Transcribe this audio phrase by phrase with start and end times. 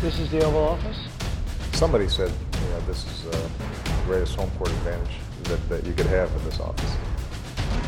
[0.00, 0.96] This is the Oval Office.
[1.72, 3.48] Somebody said, you know, this is uh,
[3.84, 6.96] the greatest home court advantage that, that you could have in this office.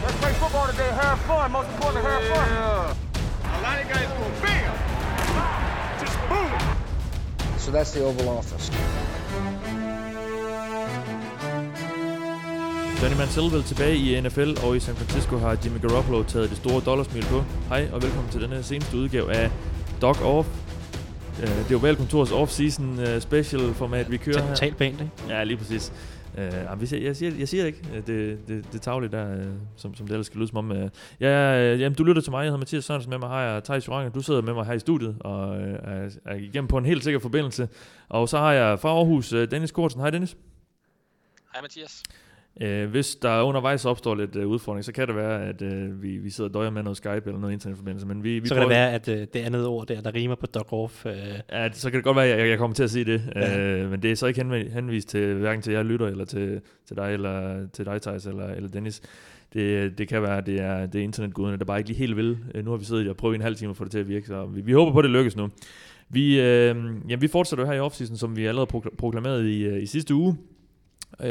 [0.02, 0.90] Let's play football today.
[0.90, 1.50] Have fun.
[1.52, 2.48] Most important, have fun.
[2.48, 2.94] Yeah.
[3.44, 4.74] A lot of guys go bam,
[6.00, 7.58] just boom.
[7.58, 8.70] So that's the Oval Office.
[13.00, 16.80] Johnny Manziel tilbage i NFL, og i San Francisco har Jimmy Garoppolo taget det store
[16.80, 17.44] dollarsmil på.
[17.68, 19.50] Hej og velkommen til denne seneste udgave af
[20.02, 20.61] Dog Off.
[21.38, 24.54] Uh, det er jo Valkontors off-season uh, special format, vi kører her.
[24.54, 25.12] Totalt pænt, ikke?
[25.28, 25.92] Ja, lige præcis.
[26.34, 29.42] Uh, jeg, siger, jeg, siger, jeg siger ikke, uh, det, det, det taglige der, uh,
[29.76, 30.70] som, som det ellers skal lyde som om.
[30.70, 30.88] Uh,
[31.20, 33.64] ja, uh, jamen, du lytter til mig, jeg hedder Mathias Sørensen, med mig har jeg
[33.64, 36.78] Thijs Joranger, du sidder med mig her i studiet, og uh, er, er igennem på
[36.78, 37.68] en helt sikker forbindelse.
[38.08, 40.00] Og så har jeg fra Aarhus, uh, Dennis Kortsen.
[40.00, 40.36] Hej Dennis.
[41.52, 42.02] Hej Mathias.
[42.60, 46.18] Uh, hvis der undervejs opstår lidt uh, udfordring, så kan det være, at uh, vi,
[46.18, 48.06] vi sidder og døjer med noget Skype eller noget internetforbindelse.
[48.06, 50.34] Men vi, vi så kan det være, at uh, det andet ord der, der rimer
[50.34, 51.06] på dog off.
[51.06, 51.12] Uh...
[51.52, 53.22] Ja, så kan det godt være, at jeg, jeg kommer til at sige det.
[53.36, 53.84] Ja.
[53.84, 56.60] Uh, men det er så ikke henv- henvist til hverken til jer lytter, eller til,
[56.86, 59.02] til dig, eller til dig, Thijs, eller, eller Dennis.
[59.52, 62.16] Det, det kan være, at det er, det er internetguderne, der bare ikke lige helt
[62.16, 62.38] vil.
[62.54, 64.08] Uh, nu har vi siddet og prøvet en halv time at få det til at
[64.08, 65.48] virke, så vi, vi håber på, at det lykkes nu.
[66.08, 69.82] Vi, uh, jamen, vi fortsætter jo her i offseason, som vi allerede proklamerede i, uh,
[69.82, 70.36] i sidste uge.
[71.20, 71.26] Uh,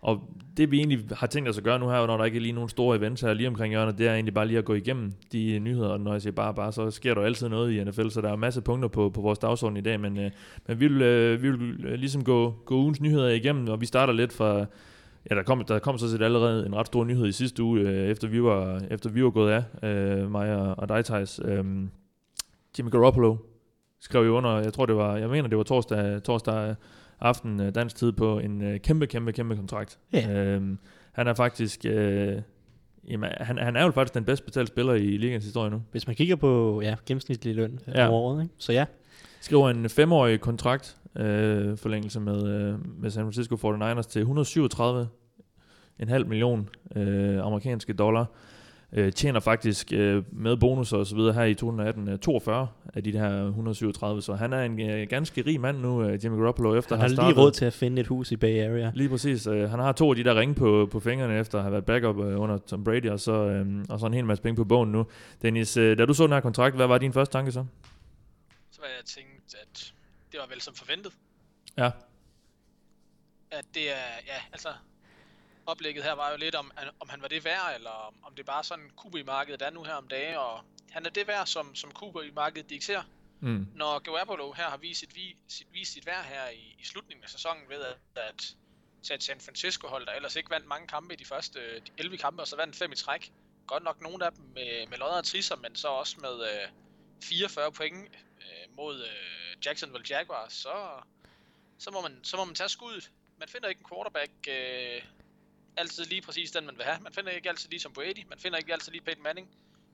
[0.00, 0.20] og
[0.56, 2.52] det vi egentlig har tænkt os at gøre nu her, når der ikke er lige
[2.52, 5.12] nogen store events her lige omkring hjørnet, det er egentlig bare lige at gå igennem
[5.32, 7.84] de nyheder, og når jeg siger bare, bare, så sker der jo altid noget i
[7.84, 10.30] NFL, så der er masser af punkter på, på vores dagsorden i dag, men, øh,
[10.66, 13.86] men vi vil, øh, vi vil øh, ligesom gå, gå ugens nyheder igennem, og vi
[13.86, 14.66] starter lidt fra,
[15.30, 17.80] ja, der kom, der kom så set allerede en ret stor nyhed i sidste uge,
[17.80, 21.40] øh, efter, vi var, efter vi var gået af, øh, mig og, og dig, Thijs.
[21.44, 21.64] Øh,
[22.78, 23.36] Jimmy Garoppolo
[24.00, 26.74] skrev jo under, jeg tror det var, jeg mener det var torsdag, torsdag
[27.20, 29.98] aften øh, dansk tid på en øh, kæmpe, kæmpe, kæmpe kontrakt.
[30.14, 30.54] Yeah.
[30.54, 30.78] Øhm,
[31.12, 31.84] han er faktisk...
[31.84, 32.42] Øh,
[33.08, 35.82] jamen, han, han er jo faktisk den bedst betalte spiller i ligens historie nu.
[35.90, 38.08] Hvis man kigger på ja, gennemsnitlig løn ja.
[38.08, 38.54] over året, ikke?
[38.58, 38.84] så ja.
[39.40, 45.08] Skriver en femårig kontrakt øh, forlængelse med, øh, med San Francisco 49ers til 137
[45.98, 48.26] en halv million øh, amerikanske dollar
[48.92, 53.04] øh, tjener faktisk øh, med bonus og så videre her i 2018 øh, 42 af
[53.04, 56.78] de her 137, så han er en øh, ganske rig mand nu, øh, Jimmy Garoppolo,
[56.78, 58.92] efter han har startet, lige råd til at finde et hus i Bay Area.
[58.94, 59.46] Lige præcis.
[59.46, 61.84] Øh, han har to af de der ringe på, på fingrene efter at have været
[61.84, 64.64] backup øh, under Tom Brady, og så, øh, og så en hel masse penge på
[64.64, 65.06] bogen nu.
[65.42, 67.64] Dennis, øh, da du så den her kontrakt, hvad var din første tanke så?
[68.70, 69.92] Så var jeg tænkt, at
[70.32, 71.12] det var vel som forventet.
[71.76, 71.90] Ja.
[73.50, 74.68] At det er, ja, altså,
[75.66, 78.46] oplægget her var jo lidt om, om han var det værd, eller om, om det
[78.46, 80.60] bare sådan kuba i markedet er nu her om dagen, og
[80.90, 83.02] han er det værd, som, som kuba i markedet dikterer.
[83.40, 83.66] Mm.
[83.74, 85.10] Når Garoppolo her har vist sit,
[85.48, 87.96] sit, vist sit værd her i, i slutningen af sæsonen ved at,
[89.10, 92.18] at San Francisco hold, der ellers ikke vandt mange kampe i de første de 11
[92.18, 93.32] kampe, og så vandt fem i træk.
[93.66, 96.68] Godt nok nogle af dem med, med lodder og trisser, men så også med øh,
[97.22, 98.08] 44 point
[98.40, 101.02] øh, mod øh, Jacksonville Jaguars, så,
[101.78, 103.10] så, må man, så må man tage skuddet.
[103.38, 105.02] Man finder ikke en quarterback, øh,
[105.76, 106.98] altid lige præcis den, man vil have.
[107.02, 109.48] Man finder ikke altid lige som Brady, man finder ikke altid lige Peyton Manning.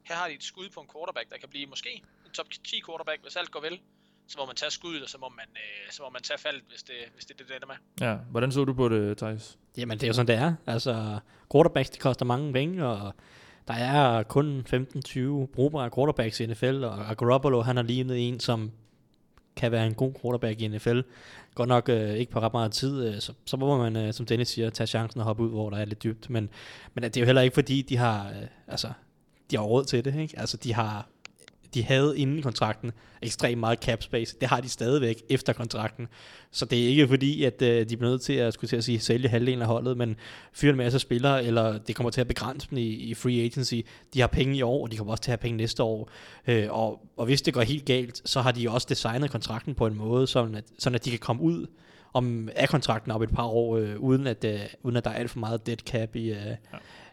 [0.05, 1.91] Her har de et skud på en quarterback, der kan blive måske
[2.27, 3.81] en top 10 quarterback, hvis alt går vel.
[4.27, 6.63] Så må man tage skuddet, og så må man, øh, så må man tage faldet,
[6.69, 7.77] hvis det, hvis det er det, det ender med.
[8.01, 9.59] Ja, hvordan så du på det, Thijs?
[9.77, 10.55] Jamen, det er jo sådan, det er.
[10.67, 11.19] Altså,
[11.53, 13.15] quarterbacks, de koster mange penge, og
[13.69, 18.73] der er kun 15-20 brugbare quarterbacks i NFL, og Garoppolo, han har lignet en, som
[19.57, 21.01] kan være en god quarterback i NFL.
[21.55, 24.27] Godt nok øh, ikke på ret meget tid, øh, så, så må man, øh, som
[24.27, 26.31] Dennis siger, tage chancen og hoppe ud, hvor der er lidt dybt.
[26.31, 26.49] Men,
[26.95, 28.89] men det er jo heller ikke, fordi de har, øh, altså,
[29.51, 30.15] de har råd til det.
[30.15, 30.39] Ikke?
[30.39, 31.09] Altså, de har
[31.75, 34.37] de havde inden kontrakten ekstremt meget cap space.
[34.41, 36.09] Det har de stadigvæk efter kontrakten.
[36.51, 38.85] Så det er ikke fordi, at øh, de bliver nødt til at, skulle til at
[38.85, 40.17] sige, sælge halvdelen af holdet, men
[40.53, 43.75] fyre en masse spillere, eller det kommer til at begrænse dem i, i free agency.
[44.15, 46.11] De har penge i år, og de kommer også til at have penge næste år.
[46.47, 49.87] Øh, og, og hvis det går helt galt, så har de også designet kontrakten på
[49.87, 51.67] en måde, sådan at, sådan at de kan komme ud
[52.15, 55.15] om af kontrakten op et par år, øh, uden, at, øh, uden at der er
[55.15, 56.57] alt for meget dead cap i, øh, ja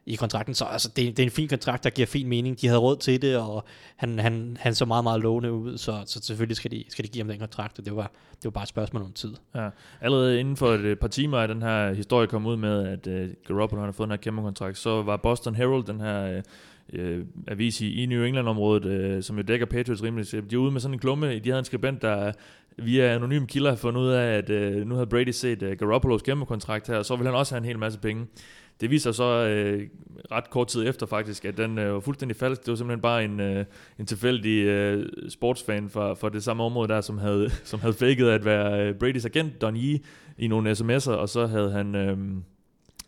[0.10, 0.54] i kontrakten.
[0.54, 2.62] Så altså, det, det er en fin kontrakt, der giver fin mening.
[2.62, 3.64] De havde råd til det, og
[3.96, 7.10] han, han, han så meget, meget lovende ud, så, så selvfølgelig skal de, skal de
[7.10, 9.34] give ham den kontrakt, og det var, det var bare et spørgsmål om tid.
[9.56, 9.70] Ja.
[10.02, 13.08] Allerede inden for et øh, par timer er den her historie kom ud med, at
[13.08, 16.42] uh, Garoppolo har fået den her kæmpe kontrakt, så var Boston Herald, den her
[16.94, 20.72] uh, avis i, i New England-området, uh, som jo dækker Patriots rimelig, de er ude
[20.72, 22.32] med sådan en klumme, de havde en skribent, der
[22.78, 26.22] via anonym kilder har fundet ud af, at uh, nu havde Brady set uh, Garoppolos
[26.22, 28.26] kæmpe kontrakt her, og så vil han også have en hel masse penge.
[28.82, 29.88] Det viser så øh,
[30.32, 32.62] ret kort tid efter faktisk, at den øh, var fuldstændig falsk.
[32.62, 33.66] Det var simpelthen bare en, øh,
[34.00, 38.28] en tilfældig øh, sportsfan fra, fra det samme område der, som havde, som havde faked
[38.28, 40.00] at være øh, Brady's agent, Don Yee,
[40.38, 42.18] i nogle sms'er, og så havde han, øh,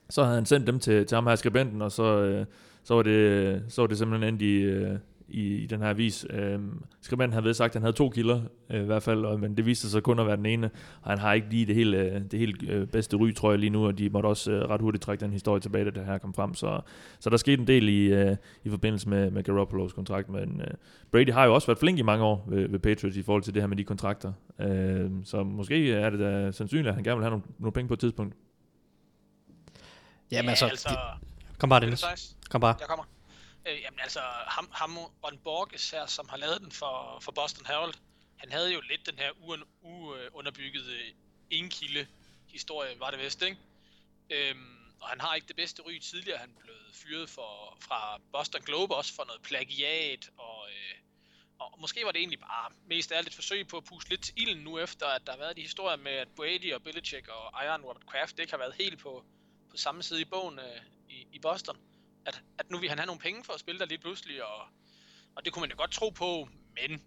[0.09, 2.45] så havde han sendt dem til, til ham her skribenten, og så, øh,
[2.83, 4.97] så, var det, så var det simpelthen endt i, øh,
[5.31, 6.25] i, i den her avis.
[6.29, 9.39] Øhm, skribenten havde ved sagt, at han havde to kilder øh, i hvert fald, og,
[9.39, 10.69] men det viste sig kun at være den ene,
[11.01, 13.59] og han har ikke lige det helt, øh, det helt øh, bedste ry, tror jeg
[13.59, 16.05] lige nu, og de måtte også øh, ret hurtigt trække den historie tilbage, da det
[16.05, 16.53] her kom frem.
[16.53, 16.81] Så,
[17.19, 20.73] så der skete en del i, øh, i forbindelse med, med Garoppolo's kontrakt, men øh,
[21.11, 23.53] Brady har jo også været flink i mange år ved, ved Patriots i forhold til
[23.53, 24.33] det her med de kontrakter.
[24.59, 27.87] Øh, så måske er det da sandsynligt, at han gerne vil have nogle, nogle penge
[27.87, 28.35] på et tidspunkt.
[30.31, 30.95] Jamen Ja, altså, altså- de,
[31.57, 32.05] kom bare, Dennis.
[32.49, 32.75] Kom bare.
[32.79, 33.10] Jeg kommer.
[33.65, 37.65] Øh, jamen altså, ham, ham Ron Borges her, som har lavet den for, for Boston
[37.65, 37.93] Herald,
[38.37, 39.31] han havde jo lidt den her
[39.81, 41.13] uunderbyggede øh,
[41.49, 42.07] enkilde
[42.47, 43.57] historie, var det vist, ikke?
[44.29, 46.37] Øhm, og han har ikke det bedste ry tidligere.
[46.37, 50.95] Han blev fyret for, fra Boston Globe også for noget plagiat, og, øh,
[51.59, 54.33] og måske var det egentlig bare mest ærligt et forsøg på at puste lidt til
[54.37, 57.63] ilden nu efter, at der har været de historier med, at Brady og Belichick og
[57.65, 59.25] Iron Robert Kraft ikke har været helt på,
[59.69, 61.77] på samme side i bogen øh, i, i Boston.
[62.25, 64.67] At, at nu vil han have nogle penge for at spille der lige pludselig, og,
[65.35, 67.03] og det kunne man jo godt tro på, men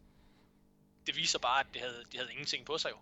[1.07, 2.97] det viser bare, at det havde, de havde ingenting på sig jo.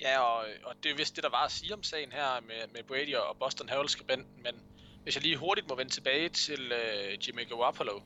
[0.00, 2.68] Ja, og, og det er vist det, der var at sige om sagen her med,
[2.72, 4.54] med Brady og Boston Herald skribenten, men
[5.02, 8.00] hvis jeg lige hurtigt må vende tilbage til øh, Jimmy Garoppolo,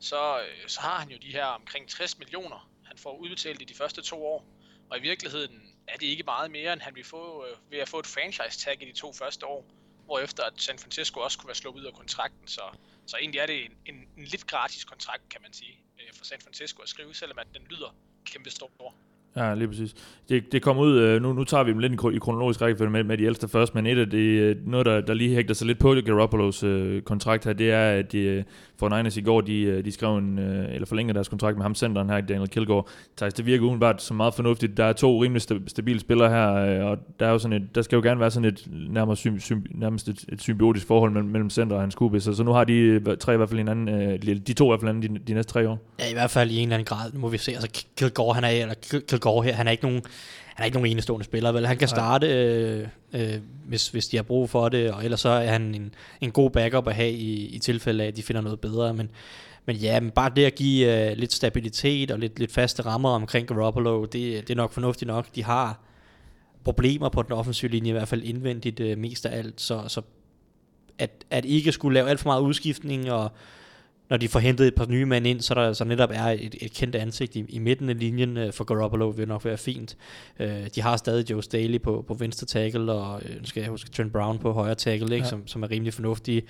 [0.00, 3.64] så, øh, så har han jo de her omkring 60 millioner, han får udbetalt i
[3.64, 4.44] de første to år,
[4.90, 7.88] og i virkeligheden er det ikke meget mere, end han vil få øh, ved at
[7.88, 9.66] få et franchise tag i de to første år,
[10.04, 12.62] hvorefter at San Francisco også kunne være sluppet ud af kontrakten, så,
[13.06, 16.24] så egentlig er det en, en, en lidt gratis kontrakt, kan man sige, øh, for
[16.24, 18.94] San Francisco at skrive, selvom at den lyder kæmpe stor.
[19.36, 19.94] Ja, lige præcis.
[20.28, 23.04] Det, det kom ud, øh, nu, nu tager vi dem lidt i kronologisk rækkefølge med,
[23.04, 25.66] med de ældste først, men et af det, øh, noget, der, der lige hægter sig
[25.66, 28.44] lidt på Garoppolos øh, kontrakt her, det er, at de,
[28.78, 31.74] for Niners i går, de, de skrev en, øh, eller forlængede deres kontrakt med ham,
[31.74, 32.82] centeren her, Daniel Kilgore.
[33.16, 34.76] Thijs, det virker umiddelbart som meget fornuftigt.
[34.76, 37.82] Der er to rimelig stabile spillere her, øh, og der, er jo sådan et, der
[37.82, 41.30] skal jo gerne være sådan et nærmest, symb- symb- nærmest et, et symbiotisk forhold mellem,
[41.30, 43.88] mellem center og hans QB, så, så nu har de tre i hvert fald hinanden,
[43.88, 45.78] øh, de to i hvert fald hinanden de, de næste tre år.
[46.00, 47.52] Ja, i hvert fald i en eller anden grad, nu må vi se.
[47.52, 50.02] Altså, Kilgore, han er, eller Kil- Kilgore her, han er ikke nogen,
[50.46, 51.66] han er ikke nogen enestående spiller, vel?
[51.66, 55.28] Han kan starte, øh, øh, hvis, hvis de har brug for det, og ellers så
[55.28, 58.42] er han en, en god backup at have i, i tilfælde af, at de finder
[58.42, 59.10] noget bedre, men
[59.66, 63.10] men ja, men bare det at give øh, lidt stabilitet og lidt, lidt faste rammer
[63.10, 65.26] omkring Garoppolo, det, det er nok fornuftigt nok.
[65.34, 65.80] De har
[66.64, 70.02] problemer på den offensive linje, i hvert fald indvendigt øh, mest af alt, så, så
[70.98, 73.32] at, at ikke skulle lave alt for meget udskiftning, og
[74.10, 76.54] når de får hentet et par nye mænd ind, så der så netop er et,
[76.60, 79.96] et kendt ansigt i, i midten af linjen øh, for Garoppolo, vil nok være fint.
[80.40, 83.70] Øh, de har stadig Joe Staley på, på venstre tackle, og øh, nu skal jeg
[83.70, 85.30] huske Trent Brown på højre tackle, ikke, Ja.
[85.30, 86.42] som, som er rimelig fornuftige.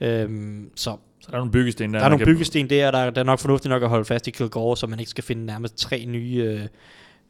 [0.00, 1.98] Øhm, så Så der er nogle byggesten der.
[1.98, 4.30] der er nogle byggesten der, der, der er nok fornuftigt nok at holde fast i
[4.30, 6.60] Kilgore, så man ikke skal finde nærmest tre nye øh,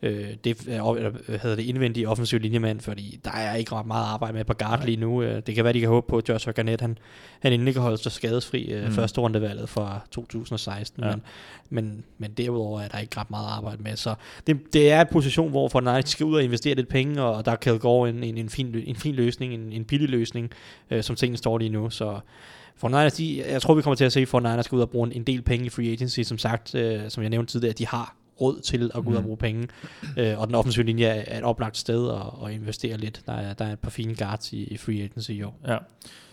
[0.04, 1.10] øh, det, eller,
[1.42, 4.84] hedder det, indvendige offensive linjemand, fordi der er ikke ret meget arbejde med på guard
[4.84, 5.22] lige nu.
[5.22, 6.98] Øh, Det kan være, de kan håbe på, at Joshua Garnett, han,
[7.40, 8.92] han endelig kan holde sig skadesfri øh, Mm.
[8.92, 11.10] første rundevalget fra 2016, Ja.
[11.10, 11.22] men,
[11.70, 14.14] men, men derudover er der ikke ret meget arbejde med, så
[14.46, 17.44] det, det er en position, hvor for Fortnite skal ud og investere lidt penge, og
[17.44, 20.50] der er Kilgore en, en, en, fin, en fin løsning, en, en billig løsning,
[20.90, 22.20] øh, som tingene står lige nu, så
[22.76, 24.90] for Niners, de, jeg tror, vi kommer til at se, at Niners skal ud og
[24.90, 27.70] bruge en, en del penge i free agency, som sagt, øh, som jeg nævnte tidligere,
[27.72, 29.24] at de har råd til at gå ud og Mhm.
[29.26, 29.68] bruge penge.
[30.18, 33.22] Øh, og den offensive linje er, et oplagt sted at, at investere lidt.
[33.26, 35.60] Der er, der er et par fine guards i, i free agency i år.
[35.68, 35.76] Ja.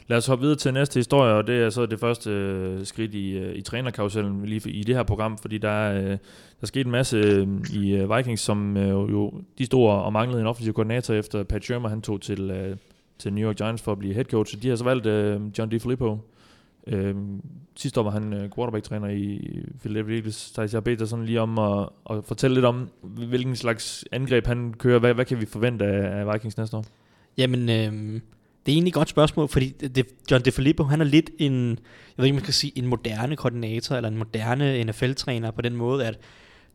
[0.07, 3.13] Lad os hoppe videre til næste historie, og det er så det første øh, skridt
[3.13, 6.18] i, øh, i trænerkarusellen lige i det her program, fordi der er, øh,
[6.62, 10.74] der skete en masse øh, i Vikings, som jo de stod og manglede en offensiv
[10.74, 12.75] koordinator efter Pat Shermer, han tog til,
[13.20, 14.62] til New York Giants for at blive head coach.
[14.62, 16.17] De har så valgt øh, John DeFilippo.
[16.91, 17.15] Øh,
[17.75, 19.39] sidste år var han øh, quarterback-træner i
[19.79, 20.36] Philadelphia Eagles.
[20.36, 24.05] Så jeg har bedt dig sådan lige om at, at fortælle lidt om, hvilken slags
[24.12, 25.00] angreb han kører.
[25.00, 26.86] Hvad, hvad kan vi forvente af, af Vikings næste år?
[27.38, 28.21] Jamen, øh,
[28.65, 31.77] det er egentlig et godt spørgsmål, fordi det, John DeFilippo, han er lidt en, jeg
[32.17, 36.07] ved ikke, man skal sige, en moderne koordinator, eller en moderne NFL-træner på den måde,
[36.07, 36.19] at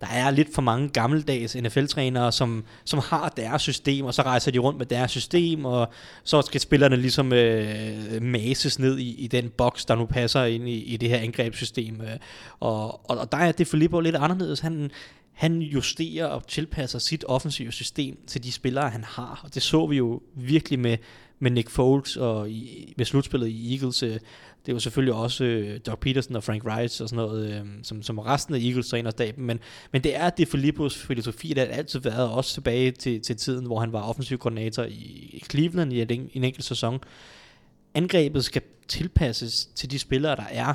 [0.00, 4.50] der er lidt for mange gammeldags NFL-trænere, som, som har deres system, og så rejser
[4.50, 5.92] de rundt med deres system, og
[6.24, 10.68] så skal spillerne ligesom øh, mases ned i, i den boks, der nu passer ind
[10.68, 12.00] i, i det her angrebssystem.
[12.00, 12.16] Øh,
[12.60, 14.60] og, og, og der er det Filippo lidt anderledes.
[14.60, 14.90] Han,
[15.32, 19.40] han justerer og tilpasser sit offensive system til de spillere, han har.
[19.44, 20.96] Og det så vi jo virkelig med,
[21.38, 24.02] med Nick Foles og i, med slutspillet i Eagles.
[24.02, 24.18] øh,
[24.66, 28.02] det var selvfølgelig også øh, Doug Peterson og Frank Wright og sådan noget, øh, som,
[28.02, 29.46] som resten af Eagles trænerstaben.
[29.46, 29.60] Men,
[29.92, 33.66] men det er det Filippos filosofi, der har altid været, også tilbage til, til tiden,
[33.66, 36.98] hvor han var offensiv koordinator i, i Cleveland i en, en enkelt sæson.
[37.94, 40.74] Angrebet skal tilpasses til de spillere, der er.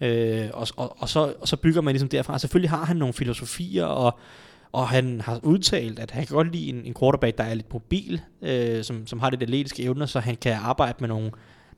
[0.00, 2.38] Øh, og, og, og, så, og så bygger man ligesom derfra.
[2.38, 4.18] Selvfølgelig har han nogle filosofier, og,
[4.72, 7.72] og han har udtalt, at han kan godt lide en, en quarterback, der er lidt
[7.72, 11.30] mobil, øh, som, som har lidt atletiske evner, så han kan arbejde med nogle,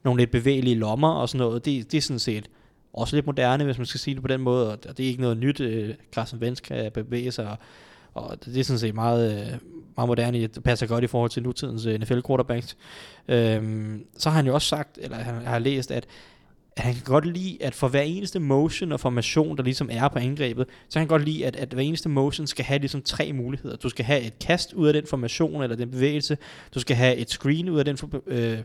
[0.05, 1.65] nogle lidt bevægelige lommer og sådan noget.
[1.65, 2.51] Det, det er sådan set
[2.93, 5.21] også lidt moderne, hvis man skal sige det på den måde, og det er ikke
[5.21, 7.59] noget nyt, øh, Carson Wentz kan bevæge sig, og,
[8.15, 9.59] og det er sådan set meget, øh,
[9.97, 12.77] meget moderne, det passer godt i forhold til nutidens øh, NFL quarterbacks.
[13.29, 16.07] Øhm, så har han jo også sagt, eller han har læst, at
[16.77, 20.09] at han kan godt lide, at for hver eneste motion og formation, der ligesom er
[20.09, 23.03] på angrebet, så kan han godt lide, at, at hver eneste motion skal have ligesom
[23.03, 23.77] tre muligheder.
[23.77, 26.39] Du skal have et kast ud af den formation eller den bevægelse,
[26.75, 28.59] du skal have et screen ud af den for, øh,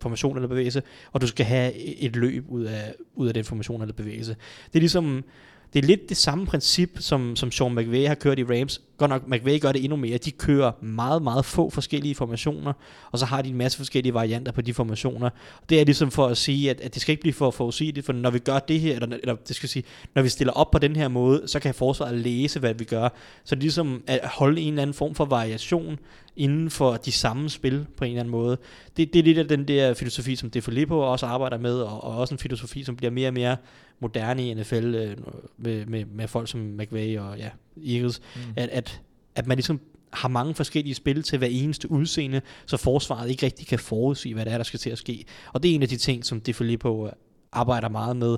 [0.00, 3.82] formation eller bevægelse, og du skal have et løb ud af, ud af den formation
[3.82, 4.36] eller bevægelse.
[4.72, 5.24] Det er ligesom,
[5.72, 8.82] det er lidt det samme princip, som, som Sean McVay har kørt i Rams.
[8.96, 10.18] Godt nok, McVay gør det endnu mere.
[10.18, 12.72] De kører meget, meget få forskellige formationer,
[13.12, 15.30] og så har de en masse forskellige varianter på de formationer.
[15.68, 18.12] Det er ligesom for at sige, at, at det skal ikke blive for forudsigeligt, for
[18.12, 19.84] når vi gør det her, eller, eller det skal sige,
[20.14, 23.08] når vi stiller op på den her måde, så kan forsvaret læse, hvad vi gør.
[23.44, 25.98] Så det er ligesom at holde en eller anden form for variation
[26.36, 28.58] inden for de samme spil på en eller anden måde.
[28.96, 32.16] Det, det er lidt af den der filosofi, som DeFilippo også arbejder med, og, og
[32.16, 33.56] også en filosofi, som bliver mere og mere
[34.00, 35.16] moderne i NFL øh,
[35.58, 37.50] med, med, med folk som McVay og ja,
[37.86, 38.40] Eagles, mm.
[38.56, 39.00] at, at,
[39.34, 39.80] at man ligesom
[40.12, 44.44] har mange forskellige spil til hver eneste udseende, så forsvaret ikke rigtig kan forudsige, hvad
[44.44, 45.24] det er, der skal til at ske.
[45.52, 47.08] Og det er en af de ting, som DeFilippo
[47.52, 48.36] arbejder meget med.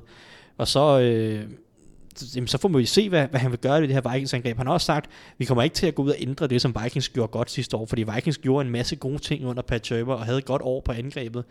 [0.58, 1.44] Og så, øh,
[2.34, 4.56] jamen, så får vi se, hvad, hvad han vil gøre i det her Vikings-angreb.
[4.56, 6.76] Han har også sagt, vi kommer ikke til at gå ud og ændre det, som
[6.82, 10.14] Vikings gjorde godt sidste år, fordi Vikings gjorde en masse gode ting under Pat Shermer
[10.14, 11.44] og havde et godt år på angrebet.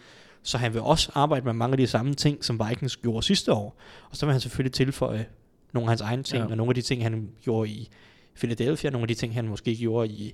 [0.44, 3.54] Så han vil også arbejde med mange af de samme ting, som Vikings gjorde sidste
[3.54, 3.78] år.
[4.10, 5.26] Og så vil han selvfølgelig tilføje
[5.74, 6.50] nogle af hans egne ting, ja.
[6.50, 7.90] og nogle af de ting, han gjorde i
[8.36, 10.34] Philadelphia, nogle af de ting, han måske gjorde i,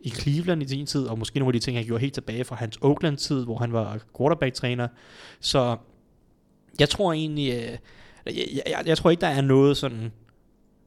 [0.00, 2.44] i Cleveland i sin tid, og måske nogle af de ting, han gjorde helt tilbage
[2.44, 4.88] fra hans Oakland-tid, hvor han var quarterback-træner.
[5.40, 5.76] Så
[6.80, 7.78] jeg tror egentlig, øh,
[8.26, 10.12] jeg, jeg, jeg tror ikke, der er noget sådan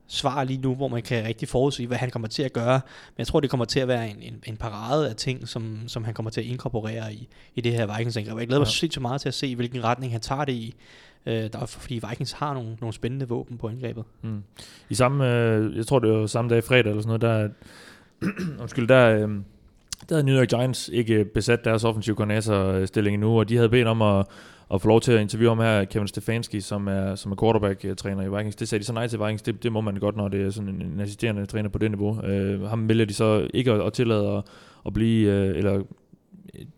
[0.08, 2.74] svar lige nu, hvor man kan rigtig forudsige, hvad han kommer til at gøre.
[3.08, 5.80] Men jeg tror, det kommer til at være en, en, en parade af ting, som,
[5.88, 8.40] som han kommer til at inkorporere i, i det her Vikings angreb.
[8.40, 8.90] Jeg glæder mig ja.
[8.90, 10.76] så meget til at se, hvilken retning han tager det i.
[11.26, 14.04] Øh, der er, fordi Vikings har nogle, nogle spændende våben på angrebet.
[14.22, 14.44] Mm.
[14.90, 17.50] I samme, øh, jeg tror det var samme dag fredag eller sådan noget, der,
[18.62, 19.30] undskyld, der, øh,
[20.10, 23.70] der havde New York Giants ikke besat deres offensive koordinator stilling endnu, og de havde
[23.70, 24.26] bedt om at
[24.74, 28.24] at få lov til at interviewe ham her, Kevin Stefanski, som er, som er quarterback-træner
[28.24, 28.56] i Vikings.
[28.56, 30.50] Det sagde de så nej til Vikings, det, det må man godt, når det er
[30.50, 32.24] sådan en, en assisterende træner på det niveau.
[32.24, 34.44] Øh, ham vælger de så ikke at, at tillade at,
[34.86, 35.84] at blive, øh, eller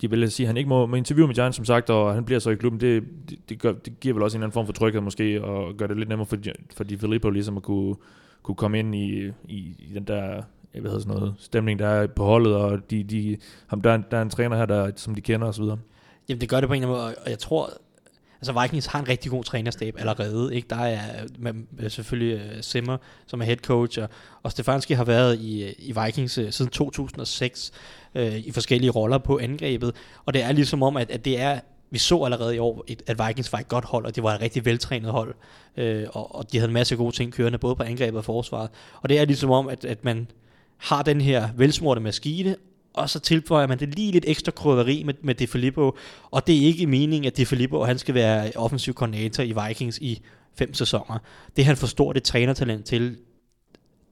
[0.00, 2.24] de vil sige, at han ikke må, må interviewe med Giants, som sagt, og han
[2.24, 2.80] bliver så i klubben.
[2.80, 5.44] Det, det, det, gør, det giver vel også en eller anden form for tryghed måske,
[5.44, 6.36] og gør det lidt nemmere for,
[6.76, 7.96] for de Filippo ligesom at kunne,
[8.42, 10.42] kunne komme ind i, i, i den der
[10.80, 14.16] hvad ved sådan noget, stemning, der er på holdet, og de, de, ham, der, der
[14.16, 15.64] er en træner her, der, som de kender osv.
[16.28, 17.70] Jamen det gør det på en eller anden måde, og jeg tror,
[18.42, 20.54] altså Vikings har en rigtig god trænerstab allerede.
[20.54, 20.68] Ikke?
[20.70, 21.00] Der er
[21.38, 22.96] man, øh, selvfølgelig øh, Simmer,
[23.26, 24.08] som er head coach, og,
[24.42, 27.72] og Stefanski har været i, øh, i Vikings siden 2006
[28.14, 29.94] øh, i forskellige roller på angrebet,
[30.24, 33.28] og det er ligesom om, at, at det er vi så allerede i år, at
[33.28, 35.34] Vikings var et godt hold, og det var et rigtig veltrænet hold,
[35.76, 38.70] øh, og, og de havde en masse gode ting kørende, både på angrebet og forsvaret.
[39.02, 40.26] Og det er ligesom om, at, at man
[40.76, 42.56] har den her velsmurte maskine,
[42.94, 45.96] og så tilføjer man det lige lidt ekstra krydderi med, med De Filippo,
[46.30, 49.98] og det er ikke meningen, at De Filippo han skal være offensiv koordinator i Vikings
[49.98, 50.20] i
[50.54, 51.18] fem sæsoner.
[51.56, 53.16] Det han for stort et trænertalent til.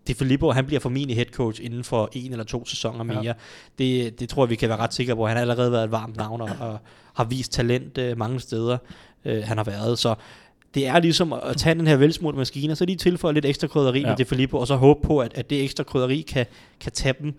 [0.06, 3.22] De Filippo, han bliver formentlig head coach inden for en eller to sæsoner mere.
[3.22, 3.32] Ja.
[3.78, 5.26] Det, det tror jeg, vi kan være ret sikre på.
[5.26, 6.78] Han har allerede været et varmt navn og, og
[7.14, 8.78] har vist talent uh, mange steder,
[9.24, 9.98] uh, han har været.
[9.98, 10.14] Så
[10.74, 13.66] det er ligesom at tage den her velsmurte maskine, og så lige tilføje lidt ekstra
[13.66, 14.08] krydderi ja.
[14.08, 16.46] med De Filippo, og så håbe på, at, at det ekstra krydderi kan,
[16.80, 17.34] kan tage dem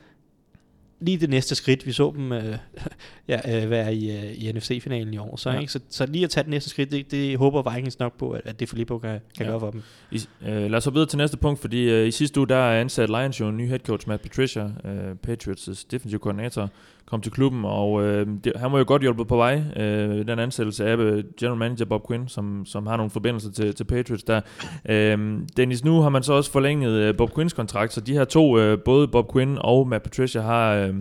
[1.02, 1.86] lige det næste skridt.
[1.86, 2.58] Vi så dem øh,
[3.28, 5.36] ja, øh, være i, øh, i NFC-finalen i år.
[5.36, 5.60] Så, ja.
[5.60, 5.72] ikke?
[5.72, 8.42] Så, så lige at tage det næste skridt, det, det håber Vikings nok på, at,
[8.46, 9.52] at det Filippo kan, kan ja.
[9.52, 9.82] gøre for dem.
[10.12, 12.56] I, øh, lad os så videre til næste punkt, fordi øh, i sidste uge der
[12.56, 16.70] er ansat Lions jo en ny head coach, Matt Patricia, øh, Patriots' defensive koordinator,
[17.06, 19.62] kom til klubben, og øh, det, han var jo godt hjulpet på vej.
[19.76, 23.76] Øh, den ansættelse af øh, general manager Bob Quinn, som, som har nogle forbindelser til,
[23.76, 24.42] til Patriots der.
[24.90, 28.26] Øh, Dennis, nu har man så også forlænget øh, Bob Quinns kontrakt, så de her
[28.26, 30.96] to, øh, både Bob Quinn og Matt Patricia, har, øh,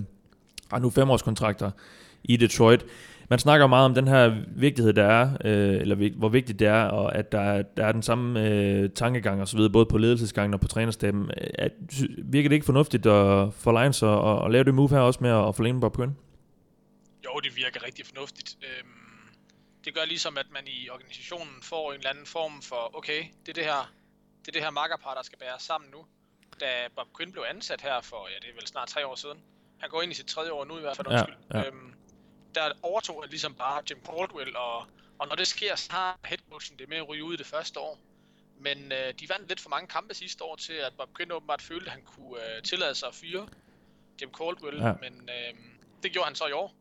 [0.71, 1.71] har nu femårskontrakter
[2.25, 2.85] i Detroit
[3.31, 6.85] man snakker meget om den her vigtighed, der er, øh, eller hvor vigtigt det er,
[6.85, 9.99] og at der er, der er den samme øh, tankegang og så videre, både på
[9.99, 11.31] ledelsesgangen og på trænerstaben.
[11.55, 11.73] At,
[12.19, 15.21] virker det ikke fornuftigt at, for Lions at, at, at lave det move her også
[15.23, 16.17] med at, at forlænge Bob Quinn?
[17.25, 18.57] Jo, det virker rigtig fornuftigt.
[18.63, 18.89] Øhm,
[19.85, 23.49] det gør ligesom, at man i organisationen får en eller anden form for, okay, det
[23.49, 23.93] er det her,
[24.41, 25.99] det er det her makkerpar, der skal bære sammen nu.
[26.61, 29.39] Da Bob Quinn blev ansat her for, ja, det er vel snart tre år siden.
[29.79, 31.35] Han går ind i sit tredje år nu i hvert fald, undskyld.
[31.55, 31.67] Ja, ja.
[31.67, 31.95] Øhm,
[32.55, 34.87] der overtog han ligesom bare Jim Caldwell, og,
[35.19, 37.81] og når det sker, så har headcoachen det med at ryge ud i det første
[37.81, 37.99] år.
[38.61, 41.63] Men øh, de vandt lidt for mange kampe sidste år til, at Bob Quinn åbenbart
[41.63, 43.49] følte, at han kunne øh, tillade sig at fyre
[44.21, 44.93] Jim Caldwell, ja.
[44.93, 45.55] men øh,
[46.03, 46.75] det gjorde han så i år.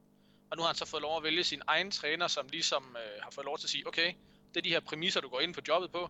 [0.52, 3.24] Og nu har han så fået lov at vælge sin egen træner, som ligesom øh,
[3.24, 4.14] har fået lov til at sige, okay,
[4.54, 6.10] Det er de her præmisser, du går ind på jobbet på.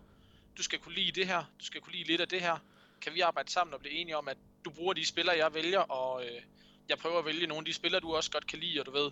[0.56, 2.56] Du skal kunne lide det her, du skal kunne lide lidt af det her.
[3.00, 5.80] Kan vi arbejde sammen og blive enige om, at du bruger de spillere, jeg vælger,
[5.80, 6.42] og øh,
[6.88, 8.90] jeg prøver at vælge nogle af de spillere, du også godt kan lide, og du
[8.90, 9.10] ved,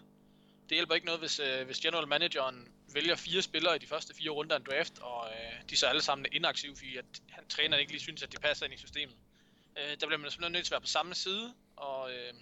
[0.69, 4.15] det hjælper ikke noget, hvis, øh, hvis general manageren vælger fire spillere i de første
[4.15, 7.05] fire runder af en draft, og øh, de så alle sammen er inaktive, fordi at
[7.31, 9.17] han træner ikke lige synes, at de passer ind i systemet.
[9.79, 12.35] Øh, der bliver man simpelthen nødt til at være på samme side, og, øh,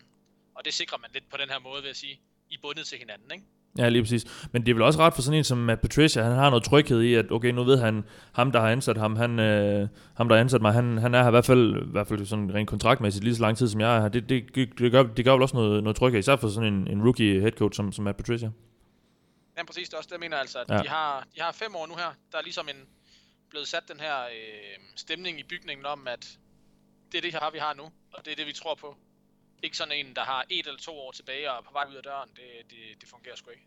[0.54, 2.21] og det sikrer man lidt på den her måde, ved at sige.
[2.50, 3.45] I er bundet til hinanden, ikke?
[3.78, 4.49] Ja, lige præcis.
[4.52, 6.64] Men det er vel også ret for sådan en som Matt Patricia, han har noget
[6.64, 10.28] tryghed i, at okay, nu ved han, ham der har ansat ham, han, øh, ham
[10.28, 12.54] der har ansat mig, han, han er her i hvert fald, i hvert fald sådan
[12.54, 14.09] rent kontraktmæssigt lige så lang tid, som jeg er her.
[14.09, 14.45] Det, det,
[14.78, 17.40] det, gør, det gør vel også noget, noget tryghed, især for sådan en, en rookie
[17.40, 18.50] head coach som, som Matt Patricia.
[19.59, 19.88] Ja, præcis.
[19.88, 20.78] Det er også det, jeg mener altså, at Ja.
[20.83, 22.11] de, har, de har fem år nu her.
[22.33, 22.80] Der er ligesom en,
[23.50, 26.38] blevet sat den her øh, stemning i bygningen om, at
[27.12, 27.83] det er det her, vi har nu,
[28.14, 28.97] og det er det, vi tror på.
[29.66, 31.96] Ikke sådan en, der har et eller to år tilbage og er på vej ud
[32.00, 32.28] af døren.
[32.38, 33.66] Det, det, det fungerer sgu ikke.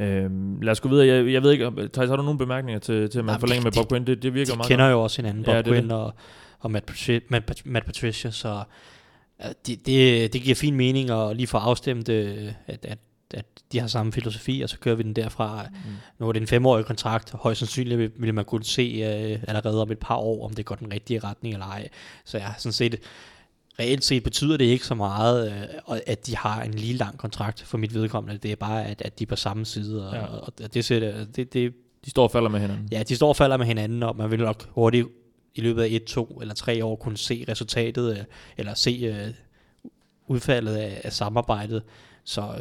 [0.00, 1.06] Øhm, lad os gå videre.
[1.06, 3.72] Jeg, jeg ved ikke, Thijs, har du nogle bemærkninger til, til at man forlænger med
[3.72, 4.06] Bob Quinn?
[4.06, 4.92] Det, det virker De meget kender godt.
[4.92, 6.14] jo også hinanden, Bob Ja, det Quinn og,
[6.58, 8.64] og Matt, Patri- Matt, Matt Patricia, så
[9.66, 12.98] det, det, det giver fin mening at lige få afstemt, øh, at, at,
[13.34, 15.62] at de har samme filosofi, og så kører vi den derfra.
[15.70, 15.78] Mm.
[16.18, 18.82] Nu er det en femårig kontrakt, højst sandsynligt vil, vil man kunne se
[19.36, 21.88] uh, allerede om et par år, om det går den rigtige retning eller ej.
[22.24, 23.00] Så jeg har sådan set,
[23.80, 25.52] reelt set betyder det ikke så meget,
[25.90, 28.38] øh, at de har en lige lang kontrakt for mit vedkommende.
[28.38, 30.24] Det er bare, at, at de er på samme side, og, Ja.
[30.26, 31.72] og, og det, sætter, det, det,
[32.04, 32.88] De står og falder med hinanden.
[32.92, 35.06] Ja, de står og falder med hinanden, og man vil nok hurtigt
[35.54, 38.24] i løbet af et, to eller tre år kunne se resultatet, øh,
[38.56, 39.34] eller se øh,
[40.26, 41.82] udfaldet af, af samarbejdet.
[42.24, 42.54] Så,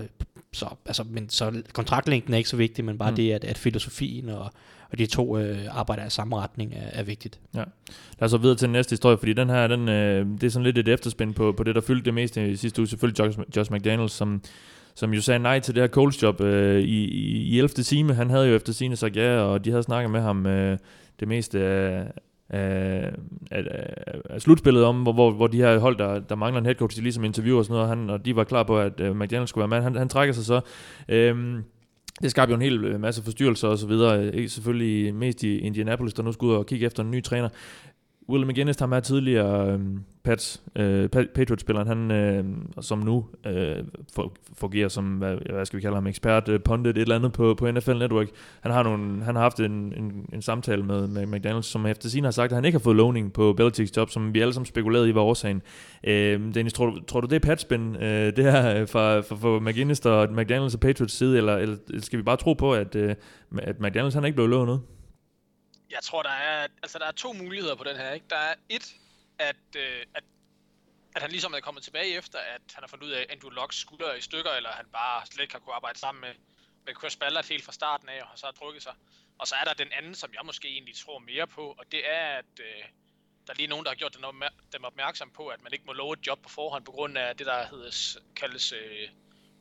[0.54, 3.16] så, altså, men, så kontraktlængden er ikke så vigtig, men bare mm.
[3.16, 4.52] det, at, at filosofien og,
[4.92, 7.40] og de to øh, arbejder i samme retning er, er vigtigt.
[8.20, 10.50] Lad os så videre til den næste historie, fordi den her, den, øh, det er
[10.50, 12.88] sådan lidt et efterspænd på, på det, der fyldte det meste i sidste uge.
[12.88, 14.42] Selvfølgelig Josh, Josh McDaniels, som,
[14.96, 17.68] som jo sagde nej til det her Coles job øh, i, i, i 11.
[17.68, 18.14] time.
[18.14, 20.78] Han havde jo efter sine sagt ja, og de havde snakket med ham øh,
[21.20, 22.06] det meste af,
[22.50, 23.12] af,
[23.52, 23.64] af,
[24.30, 26.98] af, slutspillet om, hvor, hvor, hvor de her hold, der, der mangler en head coach,
[26.98, 29.16] de ligesom interviewer og sådan noget, og, han, og de var klar på, at øh,
[29.16, 29.84] McDaniels skulle være mand.
[29.84, 30.62] Han, han trækker sig så.
[31.10, 31.62] Øh,
[32.22, 34.24] det skabte jo en hel øh, masse forstyrrelser og så videre.
[34.24, 37.50] Øh, selvfølgelig mest i Indianapolis, der nu skulle ud og kigge efter en ny træner.
[38.32, 39.80] Will McGinnis, ham er tidligere øh,
[40.24, 42.46] Pats, øh, Patriots-spilleren, han, øh,
[42.82, 43.84] som nu øh,
[44.54, 47.54] fungerer som, hvad, hvad skal vi kalde ham, ekspert, øh, pundit, et eller andet på,
[47.54, 48.28] på NFL Network.
[48.62, 52.10] Han har, nogle, han har haft en, en, en samtale med, med McDaniels, som efter
[52.10, 54.54] sin har sagt, at han ikke har fået lovning på Belichicks job, som vi alle
[54.54, 55.62] sammen spekulerede i var årsagen.
[56.04, 59.36] Øh, Dennis, tror du, tror du det er patspin, øh, det her øh, fra, fra,
[59.36, 62.96] fra McGinnis og McDaniels og Patriots side, eller, eller skal vi bare tro på, at,
[62.96, 63.16] øh,
[63.58, 64.82] at McDaniels han er ikke blev lovet noget?
[65.92, 68.12] Jeg tror, der er, altså, der er to muligheder på den her.
[68.12, 68.26] Ikke?
[68.30, 68.96] Der er et,
[69.40, 70.24] at, øh, at,
[71.16, 73.50] at han ligesom er kommet tilbage efter, at han har fundet ud af, at Andrew
[73.50, 76.34] Locks skulder i stykker, eller han bare slet ikke har kunne arbejde sammen med,
[76.86, 78.94] med Chris Ballard helt fra starten af, og så har trukket sig.
[79.40, 82.10] Og så er der den anden, som jeg måske egentlig tror mere på, og det
[82.10, 82.84] er, at øh,
[83.48, 85.86] der er lige nogen, der har gjort dem, opmær- dem opmærksom på, at man ikke
[85.86, 89.10] må love et job på forhånd, på grund af det, der hedder, kaldes øh,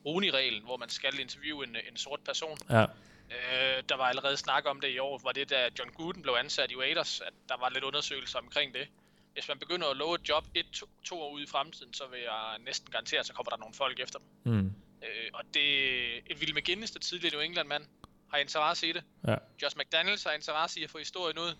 [0.05, 2.57] Rooney-reglen, hvor man skal interviewe en, en sort person.
[2.69, 2.85] Ja.
[3.31, 6.33] Øh, der var allerede snak om det i år, var det da John Gooden blev
[6.33, 8.87] ansat i Raiders, at der var lidt undersøgelser omkring det.
[9.33, 12.03] Hvis man begynder at love et job et, to, to år ude i fremtiden, så
[12.11, 14.53] vil jeg næsten garantere, at så kommer der nogle folk efter dem.
[14.53, 14.73] Mm.
[15.03, 17.83] Øh, og det et Will McGinnis, der tidligere New England mand,
[18.31, 19.03] har interesse i det.
[19.27, 19.35] Ja.
[19.61, 21.55] Josh McDaniels har interesse i at få historien ud.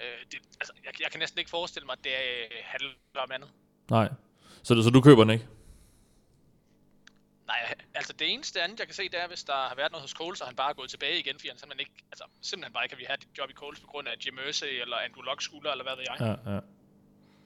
[0.00, 2.12] Øh, det, altså, jeg, jeg kan næsten ikke forestille mig, at det
[2.62, 3.48] handler om andet.
[3.90, 4.08] Nej.
[4.62, 5.46] Så, så du køber den ikke?
[7.46, 10.02] Nej, altså det eneste andet, jeg kan se, det er, hvis der har været noget
[10.02, 12.72] hos Coles, og han bare er gået tilbage igen, fordi han simpelthen ikke, altså simpelthen
[12.74, 14.96] bare ikke kan vi have dit job i Coles på grund af Jim Irsay eller
[15.06, 16.16] Andrew Luck skulder, eller hvad ved jeg.
[16.46, 16.60] Ja, ja.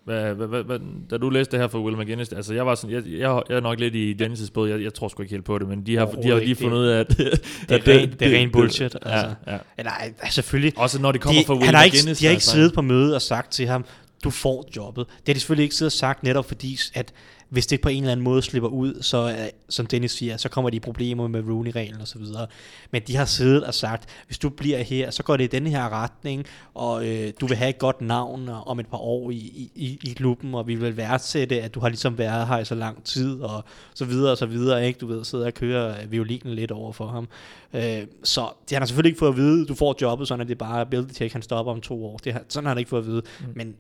[0.05, 0.81] Hvad, hvad, hvad, hvad,
[1.11, 3.57] da du læste det her fra Will McGinnis, altså jeg var sådan, jeg, jeg, jeg
[3.57, 5.87] er nok lidt i Dennis' båd, jeg, jeg tror sgu ikke helt på det, men
[5.87, 6.63] de har, de har lige ikke.
[6.63, 7.29] fundet ud af, at Det
[7.69, 8.95] er, ren, det er ren bullshit.
[8.95, 9.35] Ja, Altså.
[9.47, 9.59] ja.
[9.79, 10.73] Eller, ej, selvfølgelig.
[10.77, 12.19] Også når det kommer de, fra Will han har ikke, McGinnis.
[12.19, 12.51] de har ikke altså.
[12.51, 13.85] siddet på møde og sagt til ham,
[14.25, 15.07] du får jobbet.
[15.07, 17.13] Det har de selvfølgelig ikke siddet og sagt netop fordi, at
[17.49, 19.37] hvis det på en eller anden måde slipper ud, så øh,
[19.69, 22.47] som Dennis siger, så kommer de i problemer med Rooney-reglen og så videre.
[22.91, 25.71] Men de har siddet og sagt, hvis du bliver her, så går det i denne
[25.71, 29.31] her retning, og øh, du vil have et godt navn og- om et par år
[29.31, 32.59] i, i, i, i klubben, og vi vil værdsætte, at du har ligesom været her
[32.59, 34.99] i så lang tid, og så videre og så videre, ikke?
[34.99, 37.29] Du ved, sidder og kører øh, violinen lidt over for ham.
[37.75, 40.49] Øh, så det han har selvfølgelig ikke fået at vide, du får jobbet, sådan at
[40.49, 42.17] det bare er Belichick, han stopper om to år.
[42.17, 43.23] Det har, sådan har han ikke fået at vide.
[43.41, 43.47] Mm.
[43.57, 43.75] Men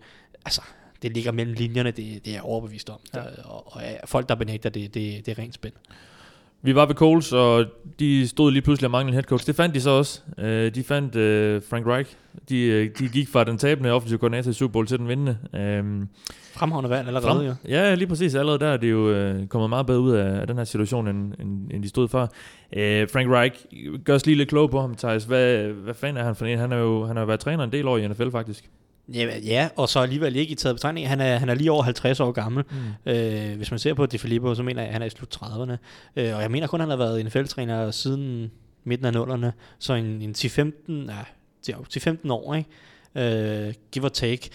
[0.44, 0.60] altså,
[1.02, 2.98] det ligger mellem linjerne, det, det er jeg overbevist om.
[3.14, 3.18] Ja.
[3.18, 3.24] Ja.
[3.44, 5.74] Og, og ja, folk, der benægter det, det, det er rent spænd.
[6.62, 7.64] Vi var ved Coles, og
[7.98, 9.46] de stod lige pludselig og manglede en head coach.
[9.46, 10.20] Det fandt de så også.
[10.38, 12.16] Øh, de fandt øh, Frank Reich.
[12.48, 15.38] De, øh, de gik fra den tabende offensive koordinator i Super Bowl til den vindende.
[15.54, 16.06] Øh,
[16.52, 17.54] Fremragende valg allerede, jo.
[17.68, 18.34] Ja, lige præcis.
[18.34, 21.08] Allerede der er det jo øh, kommet meget bedre ud af, af den her situation,
[21.08, 22.26] end, end, end de stod før.
[22.72, 23.66] Øh, Frank Reich,
[24.04, 25.24] gør os lige lidt klog på ham, Thijs.
[25.24, 26.58] Hvad, hvad fanden er han for en?
[26.58, 28.70] Han har jo han har jo været træner en del år i NFL, faktisk.
[29.14, 31.08] Ja, ja, og så alligevel ikke i taget betragtning.
[31.08, 32.64] Han er, han er lige over 50 år gammel.
[32.70, 33.12] Mm.
[33.12, 35.36] Øh, hvis man ser på De Filippo, så mener jeg, at han er i slut
[35.36, 35.76] 30'erne.
[36.16, 38.50] Øh, og jeg mener kun, at han har været NFL-træner siden
[38.84, 39.52] midten af nullerne.
[39.78, 41.12] Så en, en 10-15,
[41.68, 43.66] ja, 10-15 år, ikke?
[43.66, 44.50] Øh, give or take.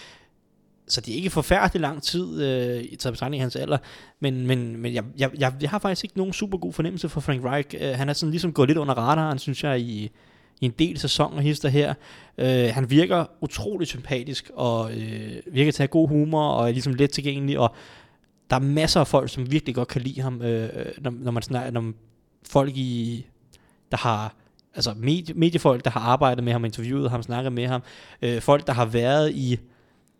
[0.88, 3.78] Så det er ikke forfærdelig lang tid øh, i taget betragtning af hans alder,
[4.20, 7.20] men, men, men jeg, jeg, jeg, jeg har faktisk ikke nogen super god fornemmelse for
[7.20, 7.76] Frank Reich.
[7.80, 10.10] Øh, han er sådan ligesom gået lidt under radaren, synes jeg, i,
[10.60, 11.94] i en del sæsoner hister her.
[12.38, 16.72] Øh, han virker utrolig sympatisk, og øh, virker til at have god humor, og er
[16.72, 17.74] ligesom let tilgængelig, og
[18.50, 21.42] der er masser af folk, som virkelig godt kan lide ham, øh, når, når man
[21.42, 21.92] snakker, når
[22.48, 23.26] folk i,
[23.90, 24.34] der har
[24.74, 27.82] altså medie, mediefolk, der har arbejdet med ham, interviewet ham, snakket med ham,
[28.22, 29.58] øh, folk, der har været i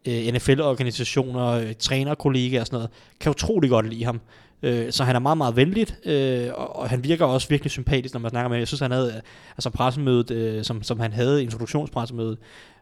[0.08, 4.20] øh, NFL-organisationer, øh, trænerkollegaer og sådan noget, kan utrolig godt lide ham.
[4.64, 8.14] Øh, så han er meget, meget venligt, øh, og, og han virker også virkelig sympatisk,
[8.14, 8.60] når man snakker med ham.
[8.60, 9.20] Jeg synes, han havde, øh,
[9.56, 12.38] altså pressemødet, øh, som, som han havde, introduktionspressemødet,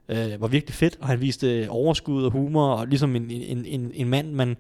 [0.09, 3.65] øh, var virkelig fedt, og han viste øh, overskud og humor, og ligesom en, en,
[3.67, 4.57] en, en mand, man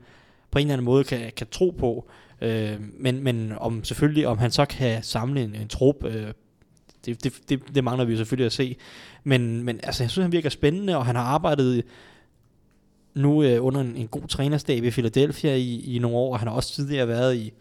[0.50, 2.08] på en eller anden måde kan, kan tro på.
[2.40, 6.26] Øh, men, men om selvfølgelig, om han så kan samle en, en trup, øh,
[7.04, 8.76] det, det, det, det mangler vi jo selvfølgelig at se.
[9.24, 11.84] Men, men altså, jeg synes, han virker spændende, og han har arbejdet
[13.14, 16.48] nu øh, under en, en god trænerstab i Philadelphia i, i nogle år, og han
[16.48, 17.52] har også tidligere været i,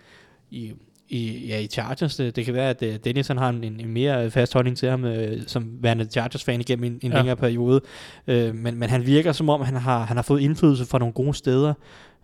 [0.51, 0.73] i,
[1.09, 2.15] i, ja, i Chargers.
[2.15, 4.89] Det, det kan være, at uh, Dennis han har en, en mere fast holdning til
[4.89, 7.17] ham, øh, som værende Chargers-fan igennem en, en ja.
[7.17, 7.81] længere periode.
[8.27, 11.13] Øh, men, men han virker som om, han har, han har fået indflydelse fra nogle
[11.13, 11.73] gode steder.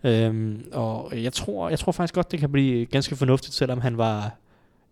[0.04, 3.98] Øh, og jeg tror, jeg tror faktisk godt, det kan blive ganske fornuftigt, selvom han
[3.98, 4.36] var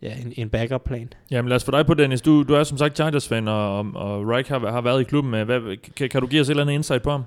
[0.03, 1.09] ja, en, en backup-plan.
[1.31, 2.20] Jamen lad os få dig på, Dennis.
[2.20, 5.44] Du, du er som sagt Chargers-fan, og, og Reich har, har været i klubben.
[5.44, 7.22] Hvad, kan, kan du give os et eller andet insight på ham?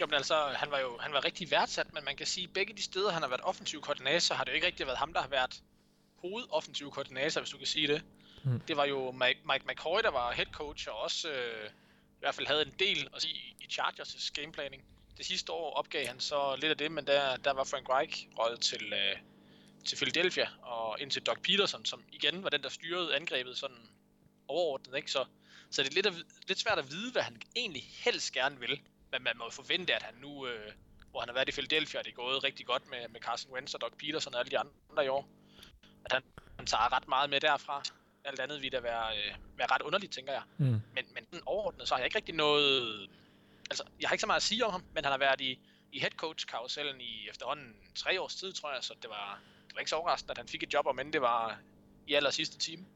[0.00, 2.52] Jo, men altså, han var jo han var rigtig værdsat, men man kan sige, at
[2.52, 5.12] begge de steder, han har været offensiv koordinator, har det jo ikke rigtig været ham,
[5.12, 5.62] der har været
[6.16, 8.02] hovedoffensiv koordinator, hvis du kan sige det.
[8.44, 8.60] Mm.
[8.60, 11.70] Det var jo Mike, Mike McCoy, der var head coach, og også øh,
[12.16, 14.84] i hvert fald havde en del at sige i Chargers' gameplanning.
[15.16, 18.26] Det sidste år opgav han så lidt af det, men der, der var Frank Reich
[18.38, 19.16] røget til, øh,
[19.84, 23.88] til Philadelphia, og ind til Doug Peterson, som igen var den, der styrede angrebet sådan
[24.48, 25.10] overordnet, ikke?
[25.10, 25.24] Så,
[25.70, 26.14] så det er lidt, at,
[26.48, 28.80] lidt svært at vide, hvad han egentlig helst gerne vil.
[29.14, 30.72] Men man må forvente, at han nu, øh,
[31.10, 33.74] hvor han har været i Philadelphia, det er gået rigtig godt med, med Carson Wentz
[33.74, 35.28] og Doug Peterson og alle de andre i år.
[36.04, 36.22] At han,
[36.56, 37.82] han tager ret meget med derfra.
[38.24, 40.42] Alt andet vil da være, øh, være ret underligt, tænker jeg.
[40.58, 40.64] Mm.
[40.64, 43.10] Men, men den overordnet, så har jeg ikke rigtig noget...
[43.70, 45.58] Altså, jeg har ikke så meget at sige om ham, men han har været i,
[45.92, 49.74] i head coach karusellen i efterhånden tre års tid, tror jeg, så det var, det
[49.74, 51.58] var ikke så overraskende, at han fik et job, om end det var
[52.06, 52.86] i aller sidste time.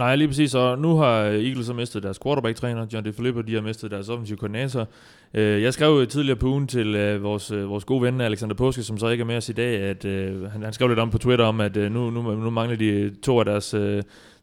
[0.00, 0.54] Nej, lige præcis.
[0.54, 4.38] Og nu har Eagles så mistet deres quarterback-træner, John DeFilippo, de har mistet deres offensive
[4.38, 4.88] koordinator.
[5.34, 8.82] Øh, jeg skrev tidligere på ugen til øh, vores, øh, vores gode ven Alexander Påske,
[8.82, 10.04] som så ikke er med os i dag, at
[10.52, 13.38] han, han skrev lidt om på Twitter om, at nu, nu, nu mangler de to
[13.38, 13.74] af deres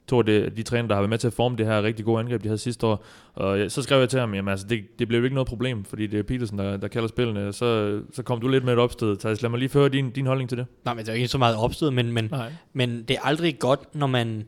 [0.08, 2.06] to af de, de træner, der har været med til at forme det her rigtig
[2.06, 3.06] gode angreb, de havde sidste år.
[3.34, 6.08] Og så skrev jeg til ham, jamen altså, det, det blev ikke noget problem, fordi
[6.08, 7.54] det er Petersen, der, der kalder spillene.
[7.54, 9.20] Så, så kom du lidt med et opstød.
[9.20, 10.66] Så lad mig lige føre din, din holdning til det.
[10.86, 12.34] Nej, men det er jo ikke så meget opstød, men, men,
[12.74, 14.46] men det er aldrig godt, når man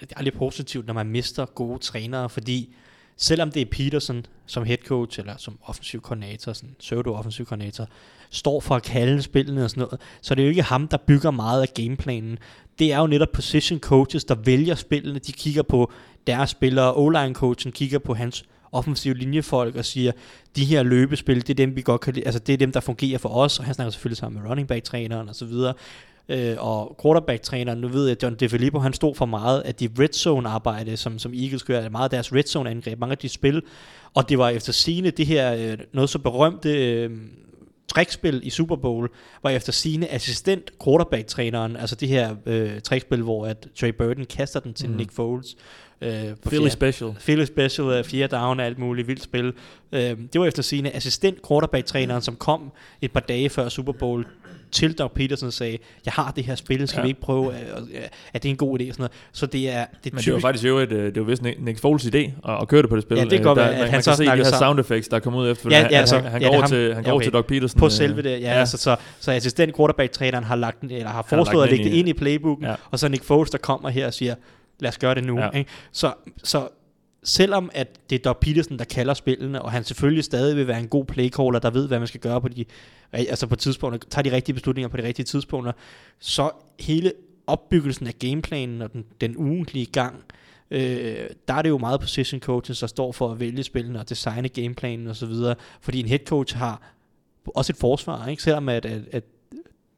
[0.00, 2.74] det er aldrig positivt, når man mister gode trænere, fordi
[3.16, 7.88] selvom det er Peterson som head coach, eller som offensiv koordinator, sådan pseudo-offensiv koordinator,
[8.30, 10.96] står for at kalde spillene og sådan noget, så det er jo ikke ham, der
[10.96, 12.38] bygger meget af gameplanen.
[12.78, 15.18] Det er jo netop position coaches, der vælger spillene.
[15.18, 15.92] De kigger på
[16.26, 16.94] deres spillere.
[16.94, 20.12] O-line coachen kigger på hans offensive linjefolk og siger,
[20.56, 23.18] de her løbespil, det er dem, vi godt kan altså det er dem, der fungerer
[23.18, 25.74] for os, og han snakker selvfølgelig sammen med running back træneren og så videre
[26.28, 29.88] øh, og quarterback-træneren, nu ved jeg, at John DeFilippo, han stod for meget af de
[29.98, 33.18] red zone arbejde, som, som Eagles gør, meget af deres red zone angreb, mange af
[33.18, 33.62] de spil,
[34.14, 37.10] og det var efter sine det her, øh, noget så berømte øh,
[37.88, 39.08] trækspil i Super Bowl,
[39.42, 44.60] var efter sine assistent quarterback-træneren, altså det her øh, trækspil, hvor at Trey Burton kaster
[44.60, 44.96] den til mm.
[44.96, 45.56] Nick Foles,
[46.04, 47.14] Øh, på Philly Special.
[47.20, 49.52] Philly Special, uh, fjerde down og alt muligt vildt spil.
[49.92, 50.00] Øh,
[50.32, 54.26] det var efter sine assistent quarterback-træneren, som kom et par dage før Super Bowl
[54.74, 57.02] til Doug Peterson og sagde, jeg har det her spil, skal ja.
[57.02, 57.54] vi ikke prøve, uh,
[58.34, 58.88] er det en god idé?
[58.88, 59.12] Og sådan noget.
[59.32, 61.42] Så det er, det er Men det var faktisk jo et, øh, det var vist
[61.42, 63.16] Nick Foles idé at, at køre det på det spil.
[63.18, 65.18] Ja, det går der, at man, han så kan se de her sound effects, der
[65.18, 65.70] kommer ud efter.
[65.70, 67.24] Ja, ja, altså, han, han, ja, går, til, han går okay.
[67.24, 67.78] til Doug Peterson.
[67.78, 68.38] På selve det, ja.
[68.38, 68.50] ja.
[68.50, 72.12] Altså, så, så assistent quarterback-træneren har, lagt, eller har foreslået at lægge det ind i
[72.12, 72.74] playbooken, ja.
[72.90, 74.34] og så Nick Foles, der kommer her og siger,
[74.80, 75.38] lad os gøre det nu.
[75.38, 75.50] Ja.
[75.50, 75.70] Ikke?
[75.92, 76.12] Så,
[76.44, 76.68] så
[77.24, 80.80] selvom at det er Doug Peterson, der kalder spillene, og han selvfølgelig stadig vil være
[80.80, 82.64] en god playcaller, der ved, hvad man skal gøre på de,
[83.12, 85.72] altså på tidspunkter, tager de rigtige beslutninger på de rigtige tidspunkter,
[86.18, 87.12] så hele
[87.46, 90.24] opbyggelsen af gameplanen og den, den ugentlige gang,
[90.70, 94.08] øh, der er det jo meget position coaches, der står for at vælge spillene og
[94.08, 96.94] designe gameplanen og så videre, fordi en head coach har
[97.46, 98.42] også et forsvar, ikke?
[98.42, 99.24] selvom at, at, at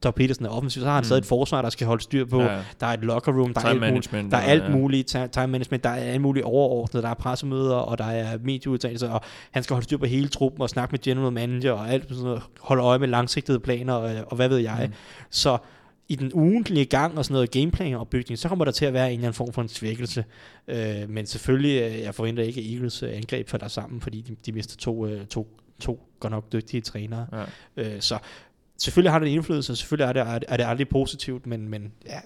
[0.04, 1.04] Doug Peterson er offensiv, så har han mm.
[1.04, 2.42] stadig et forsvar, der skal holde styr på.
[2.42, 2.62] Ja.
[2.80, 4.62] Der er et locker room, der Time er alt, muligt, management, der er og- alt
[4.62, 4.68] ja.
[4.68, 8.38] muligt ti- time management, der er alt muligt overordnet, der er pressemøder, og der er
[8.42, 11.90] medieudtalelser, og han skal holde styr på hele truppen og snakke med general manager og
[11.90, 14.84] alt sådan noget, holde øje med langsigtede planer og, og hvad ved jeg.
[14.86, 14.92] Mm.
[15.30, 15.58] Så
[16.08, 19.06] i den ugentlige gang og sådan noget gameplan opbygning, så kommer der til at være
[19.06, 20.24] en eller anden form for en svækkelse.
[20.68, 24.36] Øh, men selvfølgelig, øh, jeg forventer ikke, at Eagles øh, angreb falder sammen, fordi de,
[24.46, 25.48] de mister to, øh, to,
[25.80, 27.26] to godt nok dygtige trænere.
[27.76, 27.82] Ja.
[27.94, 28.18] Øh, så
[28.78, 31.46] selvfølgelig har det en indflydelse, og selvfølgelig er det, er det, er det aldrig positivt,
[31.46, 32.20] men, men ja,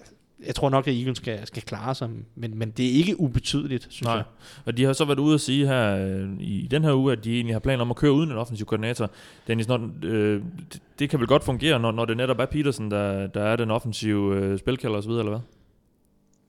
[0.45, 3.87] jeg tror nok, at Eagles skal, skal klare sig, men, men det er ikke ubetydeligt,
[3.89, 4.23] synes Nej, jeg.
[4.65, 7.23] og de har så været ude at sige her øh, i den her uge, at
[7.23, 9.11] de egentlig har planer om at køre uden en offensiv koordinator.
[9.47, 10.41] Dennis, når, øh,
[10.99, 13.71] det, kan vel godt fungere, når, når det netop er Peterson, der, der er den
[13.71, 15.39] offensive øh, spilkalder osv., eller hvad?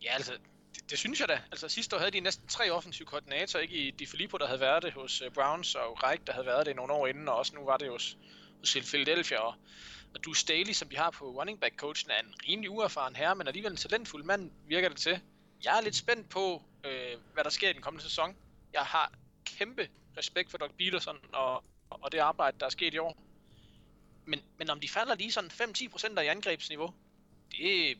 [0.04, 0.32] Ja, altså,
[0.74, 1.38] det, det synes jeg da.
[1.52, 4.60] Altså sidste år havde de næsten tre offensive koordinatorer, ikke i Di Filippo, der havde
[4.60, 7.36] været det hos uh, Browns, og Reich, der havde været det nogle år inden, og
[7.36, 8.16] også nu var det hos,
[8.58, 9.38] hos Philadelphia.
[9.38, 9.54] Og,
[10.14, 13.34] og Du Staley, som de har på running back coachen, er en rimelig uerfaren herre,
[13.34, 15.20] men alligevel en talentfuld mand, virker det til.
[15.64, 18.36] Jeg er lidt spændt på, øh, hvad der sker i den kommende sæson.
[18.72, 19.12] Jeg har
[19.44, 23.16] kæmpe respekt for Doc Peterson og, og det arbejde, der er sket i år.
[24.24, 26.94] Men, men om de falder lige sådan 5-10% i angrebsniveau,
[27.50, 27.98] det,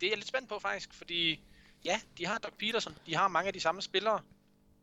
[0.00, 1.40] det er jeg lidt spændt på faktisk, fordi
[1.84, 4.22] ja, de har Doc Peterson, de har mange af de samme spillere,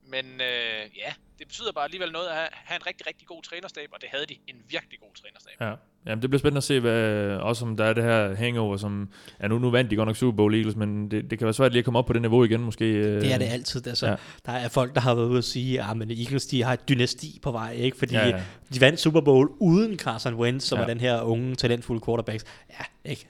[0.08, 3.90] men øh, ja, det betyder bare alligevel noget at have, en rigtig, rigtig god trænerstab,
[3.94, 5.54] og det havde de, en virkelig god trænerstab.
[5.62, 5.74] Ja.
[6.06, 9.10] Jamen, det bliver spændende at se, hvad, også om der er det her hangover, som...
[9.42, 11.54] Ja, nu, nu vandt de godt nok Super Bowl Eagles, men det, det kan være
[11.54, 12.86] svært lige at komme op på det niveau igen, måske.
[12.86, 13.88] øh, Det er det altid.
[13.88, 14.16] Altså, Ja.
[14.46, 16.90] Der er folk, der har været ude og sige, at men Eagles de har et
[16.90, 17.98] dynasti på vej, ikke?
[17.98, 20.84] fordi Ja, ja, de vandt Super Bowl uden Carson Wentz, som Ja.
[20.84, 22.44] er den her unge, talentfulde quarterback.
[22.70, 23.28] Ja, ikke?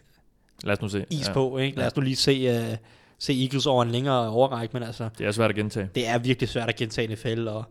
[0.64, 1.06] Lad os nu se.
[1.12, 1.34] Is ja.
[1.34, 1.58] på.
[1.58, 1.78] Ikke?
[1.78, 2.78] Lad os nu lige se, uh,
[3.19, 5.89] se Eagles over en længere overræk, men altså, Det er svært at gentage.
[5.95, 7.63] det er virkelig svært at gentage NFL, og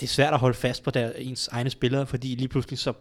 [0.00, 2.92] det er svært at holde fast på der, ens egne spillere, fordi lige pludselig så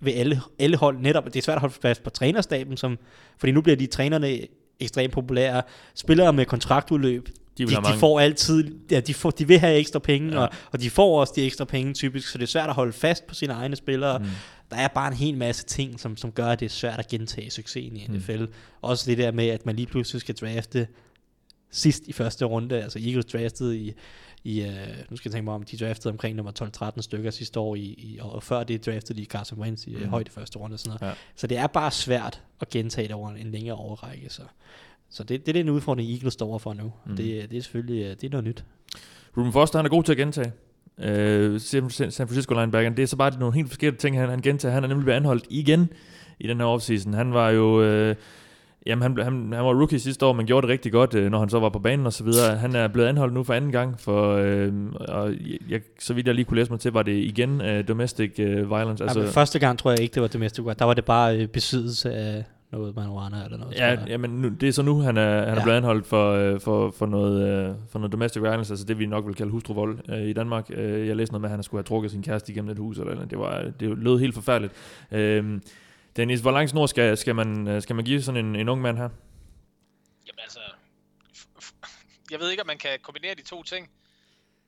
[0.00, 2.98] vil alle, alle hold netop, det er svært at holde fast på trænerstaben, som,
[3.38, 4.38] fordi nu bliver de trænerne
[4.80, 5.62] ekstremt populære.
[5.94, 7.28] Spillere med kontraktudløb,
[7.58, 10.38] De de, vil de, får altid, ja, de, får, de vil have ekstra penge, Ja.
[10.40, 12.92] og, og de får også de ekstra penge typisk, så det er svært at holde
[12.92, 14.18] fast på sine egne spillere.
[14.18, 14.24] Mm.
[14.24, 14.30] Mm.
[14.70, 17.08] Der er bare en hel masse ting, som, som gør, at det er svært at
[17.08, 18.14] gentage succesen i Mm.
[18.14, 18.44] NFL.
[18.82, 20.86] Også det der med, at man lige pludselig skal drafte
[21.70, 23.92] sidst i første runde, altså Eagles draftede i,
[24.44, 24.68] i uh,
[25.10, 27.80] nu skal jeg tænke mig om, de draftede omkring nummer 12-13 stykker sidste år, i,
[27.80, 30.00] i, og før det draftede de Carson Wentz i Mm.
[30.02, 30.08] mm.
[30.08, 31.12] højde første runde og sådan noget.
[31.14, 31.18] Ja.
[31.36, 34.42] Så det er bare svært at gentage det over en, en længere overrække, så,
[35.12, 36.92] så det, det er den udfordring, Eagles står overfor nu.
[37.06, 37.16] Mm.
[37.16, 38.64] Det, det er selvfølgelig øh, det er noget nyt.
[39.36, 40.52] Ruben Foster, han er god til at gentage.
[41.00, 44.74] Øh, San Francisco linebackeren, det er så bare nogle helt forskellige ting, han, han gentager.
[44.74, 45.88] Han er nemlig blevet anholdt igen
[46.40, 47.14] i den her offseason.
[47.14, 47.82] Han var jo...
[47.82, 48.16] Øh,
[48.86, 51.38] Jamen, han, han, han var rookie sidste år, men gjorde det rigtig godt, øh, når
[51.38, 52.56] han så var på banen og så videre.
[52.56, 54.72] Han er blevet anholdt nu for anden gang, for, øh,
[55.08, 55.34] og
[55.68, 58.70] jeg, så vidt jeg lige kunne læse mig til, var det igen øh, domestic øh,
[58.70, 59.04] violence.
[59.04, 60.78] Altså, Altså, første gang tror jeg ikke, det var domestic violence.
[60.78, 63.74] Der var det bare øh, besiddelse af noget marijuana eller noget.
[64.08, 65.62] ja, men nu, det er så nu, han er, han er Ja.
[65.62, 69.06] blevet anholdt for, øh, for, for, noget, øh, for noget domestic violence, altså det vi
[69.06, 70.66] nok vil kalde hustruvold øh, i Danmark.
[70.70, 72.98] Øh, jeg læste noget med, at han skulle have trukket sin kæreste igennem et hus,
[72.98, 73.30] eller noget.
[73.30, 74.72] det, var, det lød helt forfærdeligt.
[75.10, 75.60] Øh,
[76.16, 78.80] Dennis, hvor lang snor skal, skal, man, øh, skal man give sådan en, en ung
[78.82, 79.08] mand her?
[80.26, 80.60] Jamen altså,
[82.30, 83.90] jeg ved ikke, om man kan kombinere de to ting.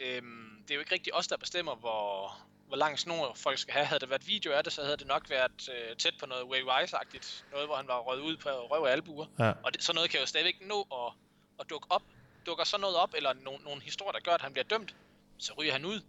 [0.00, 0.26] Øhm,
[0.62, 2.36] det er jo ikke rigtig os, der bestemmer, hvor,
[2.74, 3.87] hvor lang snor folk skal have.
[3.87, 6.44] Havde det været video af det, så havde det nok været øh, tæt på noget
[6.44, 7.44] Way Wise-agtigt.
[7.52, 9.26] Noget, hvor han var røget ud på røv og albuer.
[9.38, 9.52] Ja.
[9.64, 11.12] Og det, sådan noget kan jo stadigvæk nå at,
[11.60, 12.02] at dukke op.
[12.46, 14.96] Dukker så noget op, eller nogle, nogle historier, der gør, at han bliver dømt,
[15.38, 16.00] så ryger han ud.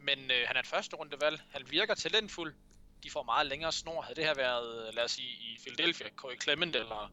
[0.00, 1.40] Men øh, han er et første rundevalg.
[1.50, 2.54] Han virker talentfuld.
[3.02, 4.02] De får meget længere snor.
[4.02, 7.12] Havde det her været, lad os sige, i Philadelphia, Corey Clement eller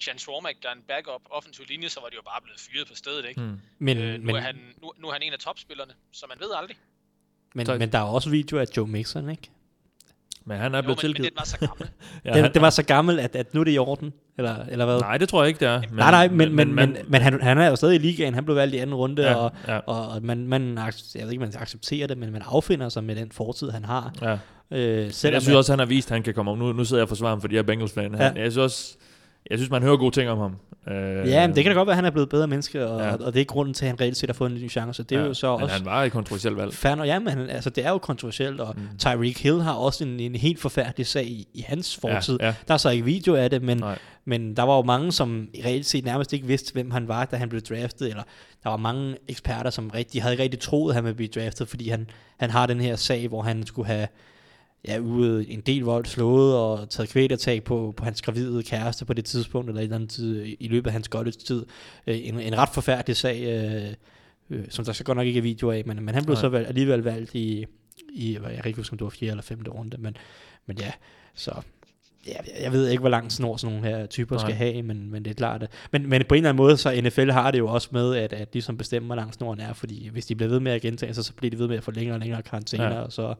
[0.00, 2.88] Chance Womack, der er en backup offensiv linje, så var de jo bare blevet fyret
[2.88, 3.40] på stedet, ikke?
[3.40, 3.60] Hmm.
[3.78, 6.40] Men, øh, nu, men, er han, nu, nu er han en af topspillerne, så man
[6.40, 6.76] ved aldrig.
[7.54, 9.50] Men, Så- men der er også video af Joe Mixon, ikke?
[10.46, 11.30] Men han er Jo, blevet men, men tilgivet.
[11.30, 11.88] den var så gammel.
[12.24, 14.56] Ja, Den, han, det var så gammel, at, at nu er det i orden, eller,
[14.68, 15.00] eller hvad?
[15.00, 15.80] Nej, det tror jeg ikke, det er.
[15.80, 18.44] Men, nej, nej, men, men, men, men, han, han er jo stadig i ligaen, han
[18.44, 19.78] blev valgt i anden runde, Ja, og, ja.
[19.78, 20.78] og, og man, man,
[21.14, 24.12] jeg ved ikke, man accepterer det, men man affinder sig med den fortid, han har.
[24.22, 24.38] Ja.
[24.78, 26.58] Øh, Men selvom jeg synes også, han har vist, at han kan komme om.
[26.58, 28.14] Nu, nu sidder jeg og forsvarer ham, fordi jeg er Bengals fan.
[28.14, 28.42] Han, Ja.
[28.42, 28.96] Jeg synes også,
[29.50, 30.56] jeg synes, man hører gode ting om ham.
[30.88, 33.00] Øh, Ja, men det kan da godt være, at han er blevet bedre menneske, og,
[33.00, 33.12] Ja.
[33.26, 35.02] og det er grunden til, at han reelt set har fået en ny chance.
[35.02, 36.74] Det er ja, jo så men også han var et kontroversielt valg.
[36.74, 37.04] fair.
[37.04, 38.82] Ja, men han- altså, det er jo kontroversielt, og Mm.
[38.98, 42.38] Tyreek Hill har også en, en helt forfærdelig sag i, i hans fortid.
[42.40, 42.54] Ja, ja.
[42.68, 43.98] Der er så ikke video af det, men, Nej.
[44.24, 47.36] men der var jo mange, som reelt set nærmest ikke vidste, hvem han var, da
[47.36, 48.22] han blev draftet, eller
[48.62, 51.68] der var mange eksperter, som rigtig, havde ikke rigtig troet, at han ville blive draftet,
[51.68, 54.08] fordi han, han har den her sag, hvor han skulle have
[54.88, 59.12] ja, ude en del vold slået og taget kvælertag på, på hans gravide kæreste på
[59.12, 61.10] det tidspunkt, eller eller andet tid, i løbet af hans
[61.44, 61.66] tid.
[62.06, 63.94] Øh, en, en ret forfærdelig sag, øh,
[64.50, 66.40] øh, som der så godt nok ikke er video af, men, men han blev Nej.
[66.40, 67.66] så valg, alligevel valgt i,
[68.12, 69.30] i jeg kan ikke huske, om det var 4.
[69.30, 69.62] eller 5.
[69.68, 70.16] runde, men,
[70.66, 70.92] men ja,
[71.34, 71.52] så
[72.26, 74.44] ja, jeg ved ikke, hvor lang snor sådan nogle her typer Nej.
[74.44, 75.66] skal have, men, men det er klart.
[75.90, 78.32] Men, men på en eller anden måde, så NFL har det jo også med, at,
[78.32, 80.82] at de som bestemmer, hvor lang snoren er, fordi hvis de bliver ved med at
[80.82, 83.00] gentage sig, så bliver de ved med at få længere og længere karantæner, ja.
[83.00, 83.34] og så,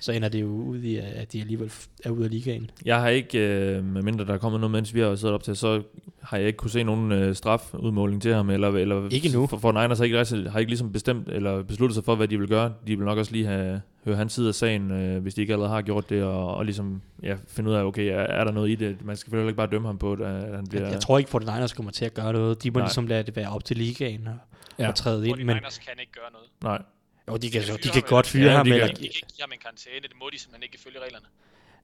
[0.00, 1.72] så ender det jo ud i, at de alligevel
[2.04, 2.70] er ude af ligaen.
[2.84, 5.56] Jeg har ikke, øh, medmindre der er kommet noget, mens vi har siddet op til,
[5.56, 5.82] så
[6.22, 9.46] har jeg ikke kunne se nogen øh, strafudmåling til ham, eller, eller ikke nu.
[9.46, 12.38] For, for Niners har ikke, har ikke ligesom bestemt, eller besluttet sig for, hvad de
[12.38, 12.72] vil gøre.
[12.86, 15.52] De vil nok også lige have, høre hans side af sagen, øh, hvis de ikke
[15.52, 18.52] allerede har gjort det, og, og ligesom ja, finde ud af, okay, er, er der
[18.52, 19.04] noget i det?
[19.04, 20.84] Man skal selvfølgelig ikke bare dømme ham på, at han bliver...
[20.84, 22.62] Jeg, jeg tror ikke, at Niners kommer til at gøre noget.
[22.62, 22.86] De må Nej.
[22.86, 24.34] ligesom lade det være op til ligaen og,
[24.78, 24.88] ja.
[24.88, 25.36] og træde ind.
[25.36, 26.48] Men Niners kan ikke gøre noget.
[26.62, 26.82] Nej.
[27.30, 28.66] Jo, de kan, de, de kan godt fyre ja, ham.
[28.66, 30.78] De eller, kan, de kan ikke give ham en karantæne, det må de simpelthen ikke
[30.84, 31.26] følge reglerne.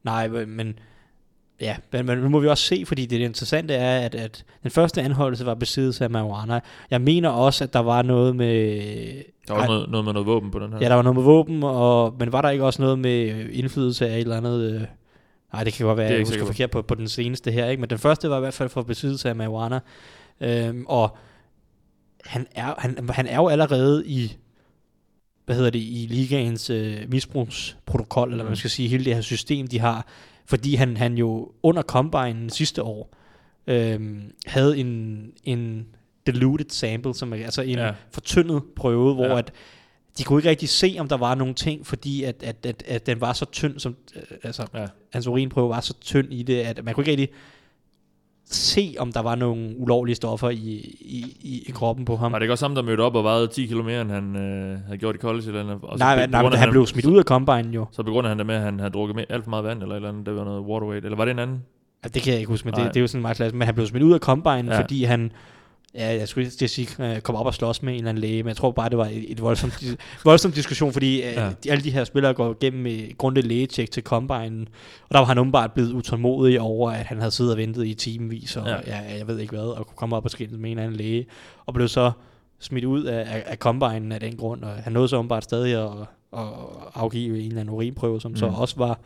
[0.02, 0.78] Nej, men
[1.60, 4.70] Ja, men, men nu må vi også se, fordi det interessante er, at, at den
[4.70, 6.60] første anholdelse var besiddelse af marijuana.
[6.90, 8.82] Jeg mener også, at der var noget med...
[9.48, 10.78] Der var ej, noget, noget med noget våben på den her.
[10.80, 14.08] Ja, der var noget med våben, og, men var der ikke også noget med indflydelse
[14.08, 14.74] af et eller andet...
[14.74, 14.82] Øh,
[15.52, 17.80] nej, det kan godt være, at jeg husker forkert på, på den seneste her, ikke?
[17.80, 19.80] men den første var i hvert fald for besiddelse af marijuana.
[20.40, 21.16] Øhm, og
[22.24, 24.36] han er, han, han er jo allerede i
[25.46, 28.56] hvad hedder det, i ligaens øh, misbrugsprotokol, eller man mm.
[28.56, 30.06] skal sige, hele det her system, de har,
[30.46, 33.16] fordi han, han jo under Combine sidste år
[33.66, 34.00] øh,
[34.46, 35.86] havde en, en
[36.26, 37.92] diluted sample, som er, altså en ja.
[38.10, 39.38] fortyndet prøve, hvor ja.
[39.38, 39.52] at
[40.18, 43.06] de kunne ikke rigtig se, om der var nogle ting, fordi at, at, at, at
[43.06, 44.86] den var så tynd, som, øh, altså ja.
[45.12, 47.36] hans urinprøve var så tynd i det, at man kunne ikke rigtig
[48.50, 50.56] se, om der var nogle ulovlige stoffer i,
[51.00, 52.32] i, i, i kroppen på ham.
[52.32, 54.78] Var det ikke også ham, der mødte op og vejede 10 km end han øh,
[54.86, 55.46] havde gjort i college?
[55.46, 55.78] Eller andet?
[55.82, 57.86] Og nej, nej, han, han blev smidt ud af combine jo.
[57.92, 59.96] Så begrunder han det med, at han havde drukket med alt for meget vand, eller,
[59.96, 61.62] eller andet, det var noget waterweight, eller var det en anden?
[62.04, 63.56] Ja, det kan jeg ikke huske, men det, det, er jo sådan meget klasse.
[63.56, 64.80] Men han blev smidt ud af combine, ja.
[64.80, 65.32] fordi han
[65.96, 68.42] ja, jeg skulle ikke sige, uh, komme op og slås med en eller anden læge,
[68.42, 69.84] men jeg tror bare, det var et, et voldsomt,
[70.24, 71.50] voldsomt diskussion, fordi uh, ja.
[71.64, 74.66] de, alle de her spillere går igennem et grundigt lægetjek til Combine,
[75.08, 77.94] og der var han umiddelbart blevet utålmodig over, at han havde siddet og ventet i
[77.94, 78.76] timevis, og ja.
[78.86, 80.96] Ja, jeg ved ikke hvad, og kunne komme op og skille med en eller anden
[80.96, 81.26] læge,
[81.66, 82.12] og blev så
[82.60, 85.74] smidt ud af, af, af Combine af den grund, og han nåede så umiddelbart stadig
[85.74, 85.90] at,
[86.32, 86.48] at
[86.94, 88.36] afgive en eller anden urinprøve, som mm.
[88.36, 88.98] så også var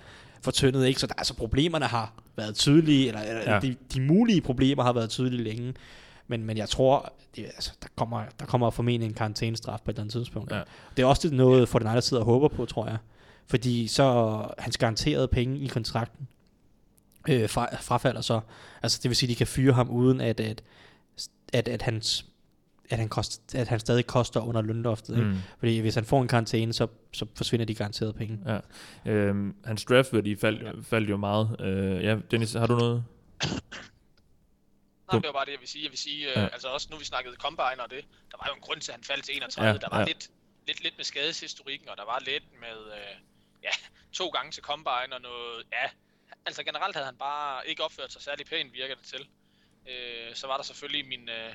[0.42, 1.00] fortyndet, ikke?
[1.00, 3.61] Så der, altså problemerne har været tydelige, eller, eller ja.
[3.61, 5.74] de, de mulige problemer har været tydelige længe.
[6.31, 9.95] Men, men jeg tror, det, altså, der, kommer, der kommer formentlig en karantænestraf på et
[9.95, 10.53] eller andet tidspunkt.
[10.53, 10.62] Ja.
[10.97, 12.97] Det er også noget, for den andre side håber på, tror jeg.
[13.47, 16.29] Fordi så hans garanterede penge i kontrakten
[17.29, 18.40] øh, fra, frafalder så.
[18.83, 20.62] Altså det vil sige, at de kan fyre ham uden at, at,
[21.53, 22.27] at, at hans
[22.90, 25.19] at han, kost, at han stadig koster under lønloftet.
[25.19, 25.31] Mm.
[25.31, 25.43] Ikke?
[25.59, 28.38] Fordi hvis han får en karantæne, så, så forsvinder de garanterede penge.
[28.47, 28.59] Ja.
[29.12, 31.57] Øhm, hans draftværdi faldt, faldt jo meget.
[31.61, 33.05] Øh, ja, Dennis, har du noget?
[35.12, 35.85] Nej, det var bare det, jeg vil sige.
[35.85, 36.44] Jeg vil sige, øh, ja.
[36.44, 38.92] øh, altså også nu vi snakkede Combine og det, der var jo en grund til,
[38.92, 39.68] at han faldt til 31.
[39.68, 40.05] Ja, der var ja.
[40.05, 40.31] lidt,
[40.66, 43.16] lidt, lidt med skadeshistorikken, og der var lidt med, øh,
[43.62, 43.70] ja,
[44.12, 45.90] to gange til Combine og noget, ja,
[46.46, 49.29] altså generelt havde han bare ikke opført sig særlig pænt, virker det til.
[49.88, 51.55] Øh, så var der selvfølgelig min, øh,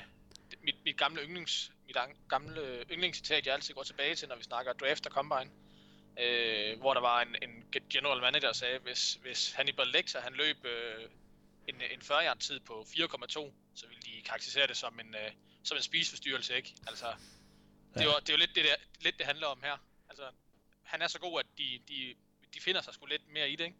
[0.62, 1.98] mit, mit gamle yndlings, mit
[2.30, 5.52] gamle yndlingscitat, jeg altid går tilbage til, når vi snakker draft og Combine.
[6.20, 10.34] Øh, hvor der var en, en general manager, der sagde, hvis, hvis Hannibal Lecter, han
[10.34, 11.10] løb øh,
[11.68, 15.78] en, en 40 tid på 4,2, så vil de karakterisere det som en, uh, som
[15.78, 16.76] en spiseforstyrrelse, ikke?
[16.88, 17.06] Altså,
[17.94, 19.78] det, er jo, det er jo lidt det, der, lidt det handler om her.
[20.10, 20.24] Altså,
[20.84, 22.16] han er så god, at de, de,
[22.54, 23.78] de finder sig sgu lidt mere i det, ikke?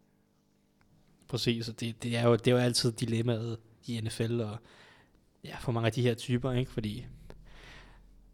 [1.28, 4.58] Præcis, og det, det, er jo, det er jo altid dilemmaet i NFL, og
[5.44, 6.70] ja, for mange af de her typer, ikke?
[6.70, 7.06] Fordi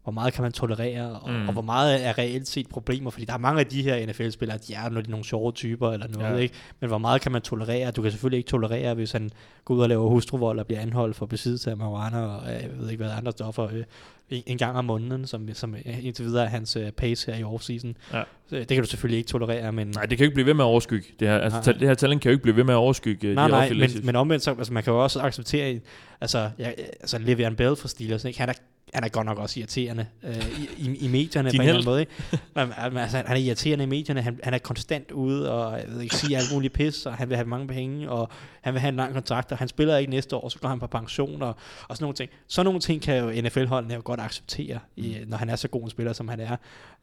[0.03, 1.47] hvor meget kan man tolerere, og, mm.
[1.47, 4.57] og hvor meget er reelt set problemer, fordi der er mange af de her NFL-spillere,
[4.57, 6.37] de er nogle sjove typer eller noget, ja.
[6.37, 6.55] ikke?
[6.79, 7.91] men hvor meget kan man tolerere?
[7.91, 9.29] Du kan selvfølgelig ikke tolerere, hvis han
[9.65, 12.89] går ud og laver hustruvold og bliver anholdt for besiddelse af marijuana og jeg ved
[12.89, 13.83] ikke hvad andre stoffer øh,
[14.29, 17.97] en gang om måneden, som, som indtil videre er hans øh, pace her i offseason.
[18.13, 18.23] Ja.
[18.49, 19.87] Så, det kan du selvfølgelig ikke tolerere, men...
[19.87, 21.07] Nej, det kan jo ikke blive ved med at overskygge.
[21.19, 21.79] Det her, altså, nej.
[21.79, 23.69] det her talent kan jo ikke blive ved med at overskygge øh, nej, de nej,
[23.69, 25.79] men, men omvendt, så, altså, man kan jo også acceptere,
[26.21, 28.39] altså, ja, altså Le'Veon Bell for Steelers, ikke?
[28.39, 28.53] han er
[28.93, 31.73] han er godt nok også irriterende øh, i, i, i medierne Din på en eller
[31.73, 31.99] anden måde.
[31.99, 32.11] Ikke?
[32.55, 36.01] Men, altså, han er irriterende i medierne, han, han er konstant ude og jeg ved
[36.01, 38.29] ikke, siger alt muligt pis, og han vil have mange penge, og
[38.61, 40.79] han vil have en lang kontrakt, og han spiller ikke næste år, så går han
[40.79, 41.55] på pension, og,
[41.87, 42.29] og sådan nogle ting.
[42.47, 45.29] Så nogle ting kan jo NFL-holdene jo godt acceptere, i, mm.
[45.29, 46.55] når han er så god en spiller, som han er.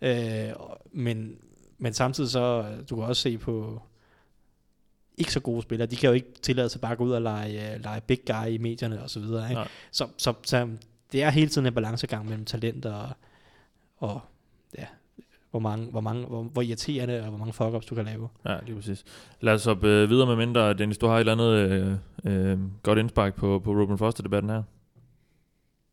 [0.03, 0.54] Øh,
[0.92, 1.35] men,
[1.79, 3.83] men samtidig så, du kan også se på,
[5.19, 7.23] ikke så gode spillere, de kan jo ikke tillade sig bare at gå ud og
[7.23, 9.50] lege, uh, lege big guy i medierne og så videre.
[9.50, 9.62] Ikke?
[9.90, 10.69] Så, så, så
[11.13, 13.08] det er hele tiden en balancegang mellem talent og,
[13.96, 14.21] og
[14.79, 14.87] ja,
[15.50, 18.29] hvor, mange, hvor, mange, hvor, hvor irriterende og hvor mange fuck-ups du kan lave.
[18.44, 19.04] Ja, lige præcis.
[19.40, 22.58] Lad os hoppe øh, videre med mindre, Dennis, du har et eller andet øh, øh,
[22.83, 24.63] godt indspark på, på Ruben Foster-debatten her.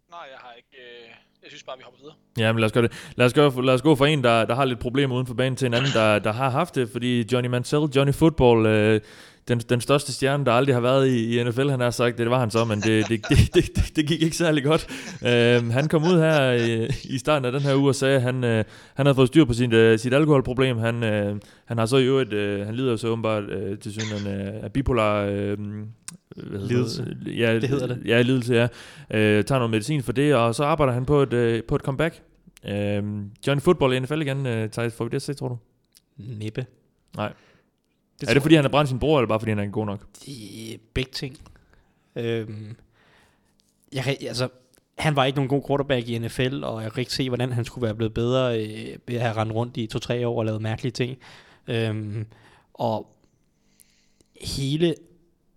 [0.10, 0.78] Nej, jeg har ikke...
[0.78, 1.14] Øh,
[1.48, 2.16] jeg synes bare, vi hopper videre.
[2.38, 2.92] Ja, men lad os gøre det.
[3.16, 5.34] Lad os, gøre, lad os gå fra en, der, der har lidt problemer uden for
[5.34, 9.02] banen, til en anden, der, der har haft det, fordi Johnny Mansell, Johnny Football, øh,
[9.48, 12.24] den, den største stjerne, der aldrig har været i, i NFL, han har sagt, det,
[12.24, 14.88] det var han så, men det, det, det, det, det, det gik ikke særlig godt.
[15.26, 18.22] Øh, han kom ud her i, i starten af den her uge og sagde, at
[18.22, 20.78] han, øh, han havde fået styr på sin, øh, sit alkoholproblem.
[20.78, 21.36] Han, øh,
[21.66, 24.64] han har så i øvrigt, øh, han lider jo så åbenbart øh, til synden øh,
[24.64, 25.26] af bipolar...
[25.30, 25.58] Øh,
[26.44, 27.06] hvad hedder Lidelse.
[27.26, 27.38] det?
[27.38, 28.02] Ja, Det hedder det.
[28.06, 28.68] Ja, lidelse, ja.
[29.12, 31.82] Øh, tager noget medicin for det, og så arbejder han på et, øh, på et
[31.82, 32.22] comeback.
[32.66, 33.04] Øh,
[33.48, 35.58] Johnny Football i NFL igen, øh, Thijs, får vi det at se, tror du?
[36.18, 36.66] Næppe.
[37.16, 37.34] Nej.
[38.22, 39.86] Det er det fordi, han har brændt sin bror, eller bare fordi, han er god
[39.86, 40.06] nok?
[40.26, 41.38] De, begge ting.
[42.16, 42.76] Øhm,
[43.94, 44.48] jeg kan, altså,
[44.98, 47.66] han var ikke nogen god quarterback i NFL, og jeg kan ikke se, hvordan han
[47.66, 50.62] skulle være blevet bedre øh, ved at have rendt rundt i to-tre år og lavet
[50.62, 51.18] mærkelige ting.
[51.68, 52.26] Øhm,
[52.74, 53.16] og
[54.42, 54.96] hele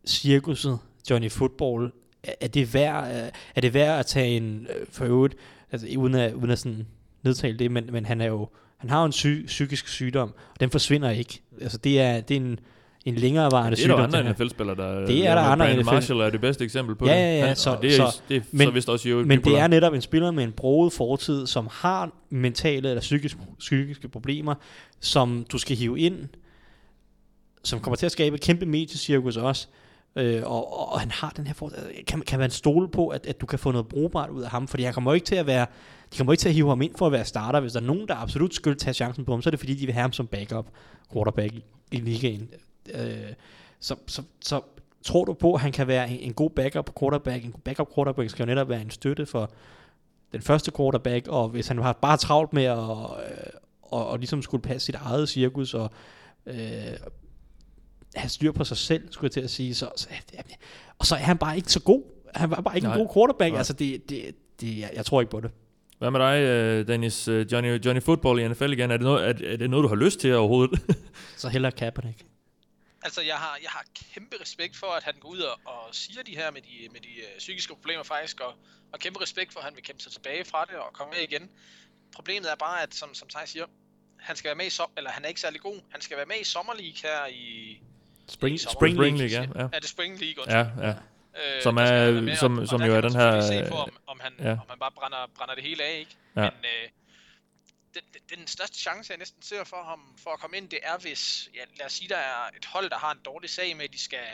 [0.07, 0.79] cirkuset,
[1.11, 1.91] Johnny Football,
[2.25, 5.35] er, er det værd, er, det værd at tage en, øh, for øvrigt,
[5.73, 6.87] altså uden at, uden at sådan
[7.23, 10.61] nedtale det, men, men han er jo, han har jo en psy- psykisk sygdom, og
[10.61, 11.43] den forsvinder ikke.
[11.61, 12.59] Altså det er, det er en,
[13.05, 14.11] en længerevarende Det er der sygdom.
[14.13, 14.33] jo andre.
[14.33, 15.07] NFL-spillere, der...
[15.07, 15.95] Det er der andre Brandon NFL.
[15.95, 17.19] Marshall er det bedste eksempel på Ja, det.
[17.19, 19.29] ja, ja, Han- så- og det er, så- det er men- så vist også øvrigt
[19.29, 23.39] Men det er netop en spiller med en broet fortid, som har mentale eller psykiske,
[23.59, 24.55] psykiske problemer,
[25.01, 26.29] som du skal hive ind,
[27.65, 29.69] som kommer til at skabe et kæmpe mediecirkus også.
[30.17, 33.27] Øh, og, og, han har den her for, øh, kan, kan man stole på, at,
[33.27, 35.47] at du kan få noget brugbart ud af ham, fordi han kommer ikke til at
[35.47, 35.67] være,
[36.13, 37.61] de kommer ikke til at hive ham ind for at være starter.
[37.61, 39.75] Hvis der er nogen, der absolut skulle tage chancen på ham, så er det fordi,
[39.75, 40.67] de vil have ham som backup
[41.13, 42.49] quarterback i, i ligaen.
[42.95, 43.33] Øh,
[43.81, 44.61] så, så, så
[45.03, 47.45] tror du på, at han kan være en, en god backup quarterback?
[47.45, 49.51] En backup quarterback skal jo netop være en støtte for
[50.33, 53.17] den første quarterback, og hvis han har bare travlt med at og,
[53.83, 55.91] og, og ligesom skulle passe sit eget cirkus og
[56.47, 56.57] øh,
[58.15, 60.09] have styr på sig selv, skulle jeg til at sige, så, så
[60.99, 62.03] og så er han bare ikke så god.
[62.35, 62.97] Han var bare ikke Nej.
[62.97, 63.53] en god quarterback.
[63.53, 63.59] Nej.
[63.59, 65.51] Altså det, det, det, jeg, jeg tror ikke på det.
[65.99, 67.29] Hvad med dig, øh, Dennis?
[67.29, 68.91] Øh, Johnny, Johnny Football i NFL igen.
[68.91, 70.81] Er det, noget, er, er det noget, du har lyst til overhovedet?
[71.37, 72.25] Så hellere Kaepernick.
[73.03, 73.85] Altså, jeg har, jeg har
[74.15, 77.01] kæmpe respekt for, at han går ud og, og siger de her med de, med
[77.01, 78.55] de øh, psykiske problemer faktisk, og,
[78.93, 81.23] og kæmpe respekt for, at han vil kæmpe sig tilbage fra det og komme med
[81.29, 81.51] igen.
[82.15, 83.67] Problemet er bare, at som, som Thijs siger,
[84.19, 85.81] han skal være med i som, eller han er ikke særlig god.
[85.91, 86.45] Han skal være med i
[86.83, 87.81] League her i...
[88.31, 88.72] Spring, i sommer.
[88.72, 89.37] Spring, Spring League.
[89.39, 89.62] League, ja.
[89.62, 89.68] ja.
[89.72, 90.45] Er det Spring League?
[90.49, 90.95] Ja, ja.
[91.57, 93.81] Øh, Som er- med, som- og, som og jo er den her, Se på, øh,
[93.83, 94.51] om, om, han, ja.
[94.53, 96.16] om han bare brænder, brænder det hele af, ikke?
[96.37, 96.41] Ja.
[96.41, 96.89] Men øh,
[97.95, 100.99] den, den, største chance, jeg næsten ser for ham for at komme ind, det er,
[100.99, 103.85] hvis, ja, lad os sige, der er et hold, der har en dårlig sag med,
[103.85, 104.26] at de skal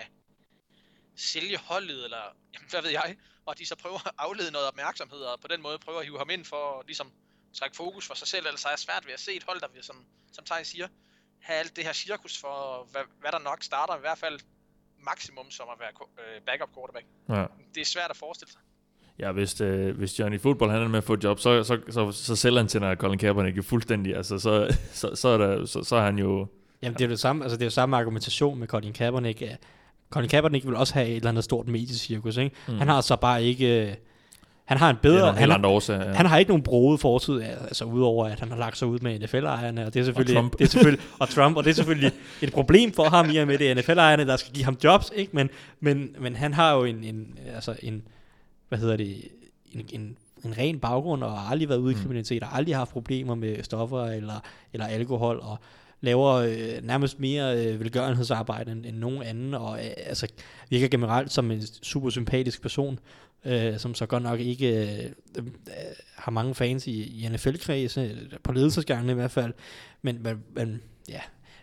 [1.16, 2.22] sælge holdet, eller
[2.54, 3.16] jamen, hvad ved jeg,
[3.46, 6.18] og de så prøver at aflede noget opmærksomhed, og på den måde prøver at hive
[6.18, 7.12] ham ind for at ligesom
[7.58, 9.68] trække fokus for sig selv, ellers er jeg svært ved at se et hold, der
[9.74, 10.88] vil, som, som Thijs siger,
[11.48, 14.38] have alt det her cirkus for, hvad, hvad der nok starter i hvert fald
[15.10, 15.92] maksimum som at være
[16.22, 17.06] øh, backup quarterback.
[17.28, 17.44] ja.
[17.74, 18.60] Det er svært at forestille sig.
[19.18, 21.80] Ja, hvis, øh, hvis Johnny Football han er med at få et job, så, så,
[21.90, 24.16] så, så sælger han til, når Colin Kaepernick jo fuldstændig.
[24.16, 26.46] Altså, så, så, så, er der, så, så er han jo...
[26.82, 29.42] Jamen, det er jo det samme, altså det er jo samme argumentation med Colin Kaepernick.
[30.10, 32.56] Colin Kaepernick vil også have et eller andet stort mediecirkus, ikke?
[32.68, 32.78] Mm.
[32.78, 33.96] Han har så bare ikke...
[34.66, 35.32] Han har en bedre...
[35.32, 36.08] han, har, årsager.
[36.08, 36.12] Ja.
[36.12, 39.18] han har ikke nogen broet fortid, altså udover at han har lagt sig ud med
[39.18, 40.58] NFL-ejerne, og det er selvfølgelig, Og Trump.
[40.58, 42.12] det er selvfølgelig, og Trump, og det er selvfølgelig
[42.42, 45.12] et problem for ham i og med det er NFL-ejerne, der skal give ham jobs,
[45.16, 45.36] ikke?
[45.36, 45.50] Men,
[45.80, 48.02] men, men han har jo en, en, altså en,
[48.68, 49.16] hvad hedder det,
[49.72, 52.90] en, en, en ren baggrund, og har aldrig været ude i kriminalitet, og aldrig haft
[52.90, 54.40] problemer med stoffer eller,
[54.72, 55.58] eller alkohol, og
[56.00, 60.26] laver øh, nærmest mere øh, velgørenhedsarbejde end, end nogen anden, og øh, altså,
[60.70, 62.98] virker generelt som en super sympatisk person,
[63.44, 65.44] øh, som så godt nok ikke øh, øh,
[66.16, 69.52] har mange fans i, i NFL-kredse, på ledelsesgangen i hvert fald,
[70.02, 71.20] men, men, men ja,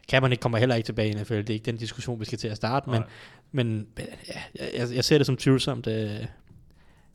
[0.07, 2.25] kan man ikke kommer heller ikke tilbage i NFL, det er ikke den diskussion, vi
[2.25, 3.09] skal til at starte, men, Nej.
[3.51, 3.87] men men
[4.27, 4.41] ja,
[4.77, 6.25] jeg, jeg ser det som tvivlsomt, øh,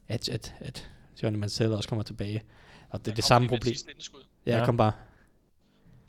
[0.09, 0.89] at, at, at
[1.23, 2.43] Johnny Mansell også kommer tilbage,
[2.91, 3.75] og det er det samme problem.
[4.47, 4.65] Ja, Ja.
[4.65, 4.93] kom bare.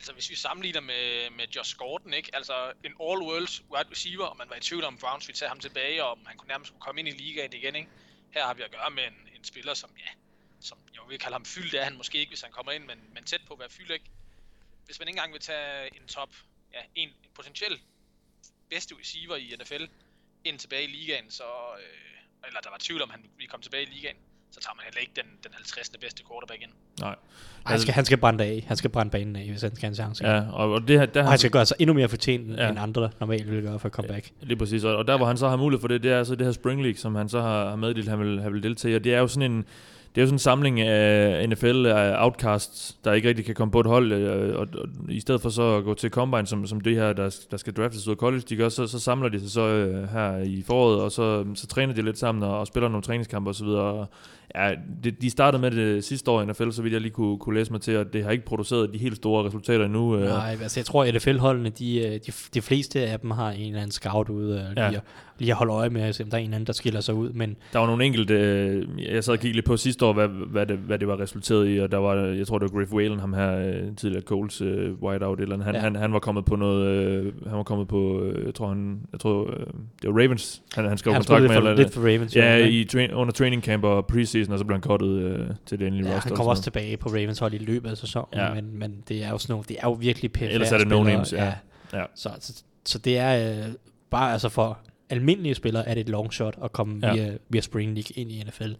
[0.00, 2.30] Altså hvis vi sammenligner med, med Josh Gordon, ikke?
[2.34, 5.60] Altså en all-world wide receiver, og man var i tvivl om Browns ville tage ham
[5.60, 7.88] tilbage, og om han kunne nærmest kunne komme ind i ligaen igen, ikke?
[8.30, 10.10] Her har vi at gøre med en, en spiller, som ja,
[10.60, 12.98] som jeg vil kalde ham fyldt, er han måske ikke, hvis han kommer ind, men,
[13.14, 14.10] men tæt på at være fyldt, ikke?
[14.84, 16.34] Hvis man ikke engang vil tage en top,
[16.72, 17.80] ja, en, en potentiel
[18.70, 19.84] bedste receiver i NFL
[20.44, 21.44] ind tilbage i ligaen, så,
[21.80, 24.16] øh, eller der var tvivl om, han ville komme tilbage i ligaen,
[24.50, 25.90] så tager man heller ikke den, den 50.
[26.00, 26.70] bedste quarterback ind.
[27.00, 27.14] Nej.
[27.66, 28.64] Han skal, han skal brænde af.
[28.68, 30.26] Han skal brænde banen af, hvis han skal have en chance.
[30.28, 32.56] Ja, og, og det, her- der Og har han skal gøre sig endnu mere fortjent,
[32.58, 32.68] Ja.
[32.68, 34.30] end andre normalt ville gøre for at komme back.
[34.42, 36.34] Lige præcis, og, og der hvor han så har mulighed for det, det er så
[36.34, 38.92] det her Spring League, som han så har, har meddelt, han vil, han vil deltage
[38.92, 39.64] i, og det er jo sådan en,
[40.14, 43.72] det er jo sådan en samling af NFL af outcasts, der ikke rigtig kan komme
[43.72, 46.66] på et hold, øh, og, og, i stedet for så at gå til Combine, som,
[46.66, 49.28] som det her, der, der skal draftes ud af college, de gør, så, så samler
[49.28, 52.58] de sig så øh, her i foråret, og så, så træner de lidt sammen og,
[52.60, 54.08] og spiller nogle træningskampe osv., og
[54.54, 54.74] Ja,
[55.04, 57.54] det, de startede med det sidste år i NFL, så vidt jeg lige kunne, kunne
[57.54, 60.16] læse mig til, at det har ikke produceret de helt store resultater endnu.
[60.16, 60.22] øh.
[60.28, 63.66] Nej, altså jeg tror, at NFL-holdene, de, øh, de, de fleste af dem har en
[63.66, 64.98] eller anden scout ude, øh, lige, Ja.
[65.40, 67.14] At, lige at holde øje med, om der er en eller anden, der skiller sig
[67.14, 67.30] ud.
[67.32, 70.28] Men Der var nogle enkelte, øh, jeg sad og kiggede lidt på sidste år, hvad,
[70.28, 72.92] hvad, det, hvad det var resulteret i, og der var, jeg tror det var Griff
[72.92, 75.64] Whalen, ham her øh, tidligere Coles øh, whiteout, eller andet.
[75.66, 75.78] han, Ja.
[75.78, 75.84] ja.
[75.84, 79.00] han, han var kommet på noget, øh, han var kommet på, øh, jeg tror han,
[79.12, 79.66] jeg tror, øh,
[80.02, 82.36] det var Ravens, han, han skrev han kontrakt med, lidt for, eller, lidt for Ravens.
[82.36, 85.46] ja, jo, i train, under training camp og preseason, og så blev han cuttet øh,
[85.66, 86.28] til det endelige Ja, roster.
[86.28, 88.46] han kommer også tilbage på Ravens hold i løbet af sæsonen, ja.
[88.46, 88.54] Ja.
[88.54, 90.52] men, men det er jo sådan nogle, det er jo virkelig pænt.
[90.52, 91.52] Ellers er det no-names, ja.
[91.92, 92.02] Ja.
[92.14, 93.64] Så, så, så det er øh,
[94.10, 94.78] bare altså for
[95.10, 97.14] almindelige spillere er det et long shot at komme Ja.
[97.14, 98.72] via, via Spring League ind i NFL.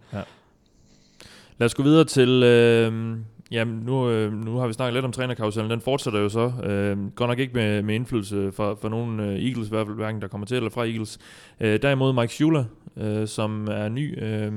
[1.57, 2.29] Lad os gå videre til...
[2.43, 3.17] Øh,
[3.51, 5.71] jamen, nu, øh, nu har vi snakket lidt om trænerkarusellen.
[5.71, 6.51] Den fortsætter jo så.
[6.63, 9.95] Øh, godt nok ikke med, med indflydelse for, for nogen øh, Eagles, i hvert fald
[9.95, 11.19] hverken der kommer til eller fra Eagles.
[11.59, 12.65] Øh, derimod Mike Shula,
[12.97, 14.51] øh, som er ny øh,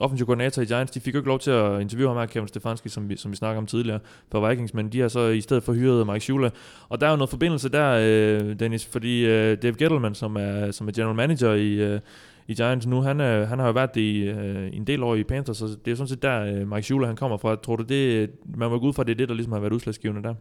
[0.00, 0.92] offensiv koordinator i Giants.
[0.92, 3.30] De fik jo ikke lov til at interviewe ham her, Kevin Stefanski, som vi, som
[3.30, 6.20] vi snakker om tidligere for Vikings, men de har så i stedet for hyret Mike
[6.20, 6.50] Shula.
[6.88, 10.70] Og der er jo noget forbindelse der, øh, Dennis, fordi øh, Dave Gettleman, som er,
[10.70, 11.72] som er general manager i...
[11.72, 12.00] Øh,
[12.48, 13.00] i Giants nu.
[13.00, 15.66] Han, øh, han har jo været det i, øh, en del år i Panthers, så
[15.84, 17.56] det er sådan set der, øh, Mike Shula han kommer fra.
[17.56, 19.52] Tror du det, øh, man må gå ud fra, at det er det, der ligesom
[19.52, 20.34] har været udslagsgivende der?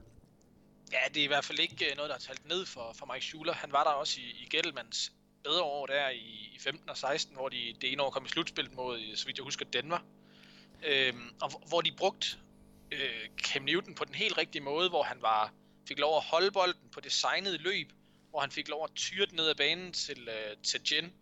[0.91, 3.14] Ja, det er i hvert fald ikke øh, noget, der er talt ned for, for
[3.14, 3.54] Mike Schuler.
[3.54, 5.12] Han var der også i, i Gettlemans
[5.44, 8.30] bedre år der i, i 15 og 16, hvor de det ene år kom i
[8.30, 10.00] slutspillet mod, øh, så vidt jeg husker, Denver.
[10.84, 12.28] Øhm, og hvor- de brugte
[12.92, 15.54] øh, Cam Newton på den helt rigtige måde, hvor han var
[15.88, 17.92] fik lov at holde bolden på designet løb,
[18.30, 21.14] hvor han fik lov at tyre den ned ad banen til, øh, til Jen.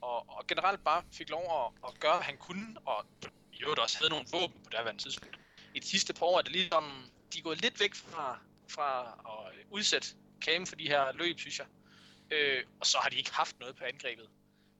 [0.00, 3.06] Og, og generelt bare fik lov at, at gøre, hvad han kunne, og
[3.52, 5.38] i øvrigt også havde nogle våben på det tidspunkt.
[5.74, 8.38] I de sidste par år er det ligesom, de er gået lidt væk fra,
[8.68, 10.08] fra at udsætte
[10.40, 11.66] Cam for de her løb, synes jeg.
[12.32, 14.28] Øh, og så har de ikke haft noget på angrebet.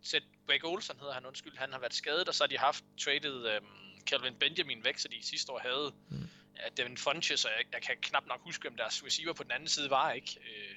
[0.02, 2.84] Sæt Greg Olsen hedder han, undskyld, han har været skadet, og så har de haft
[3.00, 3.66] traded øhm,
[4.06, 6.28] Calvin Benjamin væk, så de sidste år havde mm.
[6.56, 9.52] ja, Devin Funches, og jeg, jeg kan knap nok huske, om deres receiver på den
[9.52, 10.38] anden side var, ikke?
[10.40, 10.76] Øh,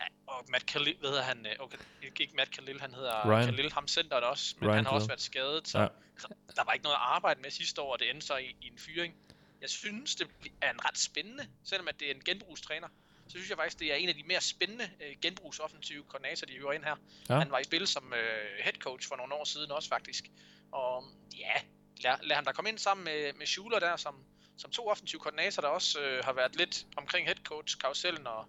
[0.00, 1.46] ja, og Matt Khalil, hvad hedder han?
[1.46, 1.78] øh, Okay,
[2.20, 3.44] ikke Matt Khalil, han hedder Ryan.
[3.44, 5.08] Khalil, ham centeren også, men Ryan han har også Khalil.
[5.10, 5.88] været skadet, så, Ja.
[6.18, 8.56] så der var ikke noget at arbejde med sidste år, og det endte så i,
[8.62, 9.14] i en fyring.
[9.60, 10.28] Jeg synes, det
[10.60, 12.88] er en ret spændende, selvom at det er en genbrugstræner,
[13.28, 16.58] så synes jeg faktisk, det er en af de mere spændende øh, genbrugsoffensive koordinatorer, de
[16.58, 16.96] hører ind her.
[17.28, 17.38] Ja.
[17.38, 20.30] Han var i spil som øh, head coach for nogle år siden også faktisk.
[20.72, 21.04] Og
[21.38, 21.52] ja,
[22.00, 24.14] lad, lad ham da komme ind sammen med, med Schuler der, som,
[24.56, 28.46] som to offensive koordinatorer, der også øh, har været lidt omkring head coach karusellen, og,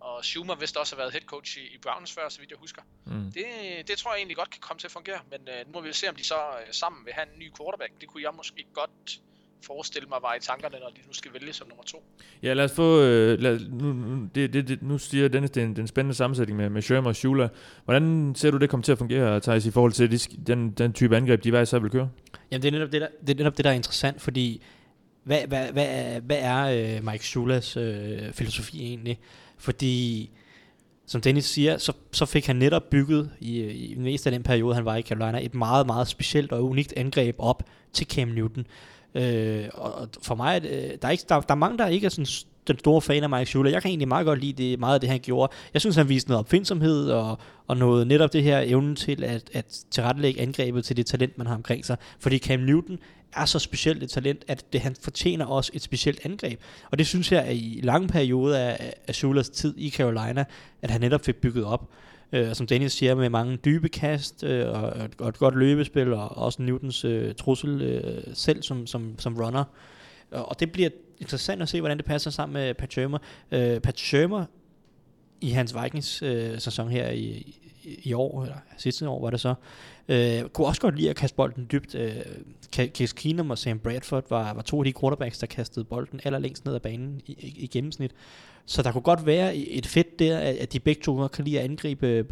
[0.00, 2.58] og Schumer vist også har været head coach i, i Browns før, så vidt jeg
[2.58, 2.82] husker.
[3.06, 3.32] Mm.
[3.32, 5.80] Det, det tror jeg egentlig godt kan komme til at fungere, men øh, nu må
[5.80, 7.92] vi se, om de så øh, sammen vil have en ny quarterback.
[8.00, 9.20] Det kunne jeg måske godt
[9.62, 12.02] forestille mig var i tankerne, når de nu skal vælge som nummer to.
[12.42, 13.00] Ja, lad os få...
[13.00, 15.82] Øh, lad, nu, nu, det, det, det, nu siger Dennis, det er en, det er
[15.82, 17.48] en spændende sammensætning med, med Shermer og Shula.
[17.84, 20.92] Hvordan ser du det komme til at fungere, Thijs, i forhold til de, den, den
[20.92, 22.10] type angreb, de hver især vil køre?
[22.50, 24.62] Jamen det er netop det, der, det, er netop det, der er interessant, fordi
[25.24, 29.18] hvad, hvad, hvad, er, hvad er øh, Mike Schulas øh, filosofi egentlig?
[29.58, 30.30] Fordi,
[31.06, 34.74] som Dennis siger, så, så fik han netop bygget i, i mest af den periode,
[34.74, 38.66] han var i Carolina, et meget, meget specielt og unikt angreb op til Cam Newton.
[39.14, 42.10] Øh, og for mig, øh, der er, ikke, der, der er mange, der ikke er
[42.10, 42.26] sådan
[42.68, 43.70] den store fan af Mike Shula.
[43.70, 45.52] Jeg kan egentlig meget godt lide det, meget af det, han gjorde.
[45.74, 49.50] Jeg synes, han viste noget opfindsomhed og, og noget netop det her evne til at,
[49.52, 51.96] at tilrettelægge angrebet til det talent, man har omkring sig.
[52.18, 52.98] Fordi Cam Newton
[53.32, 56.60] er så specielt et talent, at det, han fortjener også et specielt angreb.
[56.90, 60.44] Og det synes jeg, at i lange perioder af, af Schulers tid i Carolina,
[60.82, 61.88] at han netop fik bygget op.
[62.32, 65.54] Øh, som Dennis siger, med mange dybe kast øh, og, og, et, og et godt
[65.54, 69.64] løbespil, og også Newtons øh, trussel øh, selv som, som, som runner.
[70.30, 73.18] Og, det bliver interessant at se, hvordan det passer sammen med Pat Schirmer.
[73.52, 74.44] Øh, Pat Schirmer
[75.40, 79.54] i hans Vikings øh, sæson her i, i, år, eller sidste år var det så,
[80.08, 81.94] øh, kunne også godt lide at kaste bolden dybt.
[81.94, 82.16] Øh,
[82.72, 86.64] Case Keenum og Sam Bradford var, var to af de quarterbacks, der kastede bolden allerlængst
[86.64, 88.12] ned ad banen i, i, i gennemsnit.
[88.66, 91.64] Så der kunne godt være et fedt der, at de begge to kan lide at
[91.64, 92.26] angribe,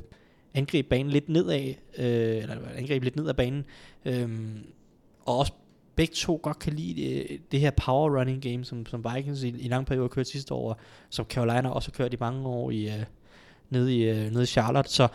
[0.54, 3.64] angribe banen lidt nedad, øh, eller angribe lidt ned ad banen.
[4.04, 4.28] øh,
[5.26, 5.52] og også
[5.96, 9.48] begge to godt kan lide det, det her power running game, som, som Vikings i,
[9.48, 12.88] i lang periode kørte sidste år, som Carolina også har kørt i mange år i,
[12.88, 13.04] øh,
[13.70, 14.90] nede, i, øh, nede i Charlotte.
[14.90, 15.08] Så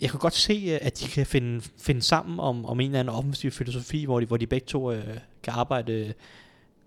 [0.00, 3.00] jeg kan godt se, øh, at de kan finde, finde sammen om, om en eller
[3.00, 6.14] anden offensiv filosofi, hvor de, hvor de begge to øh, kan arbejde,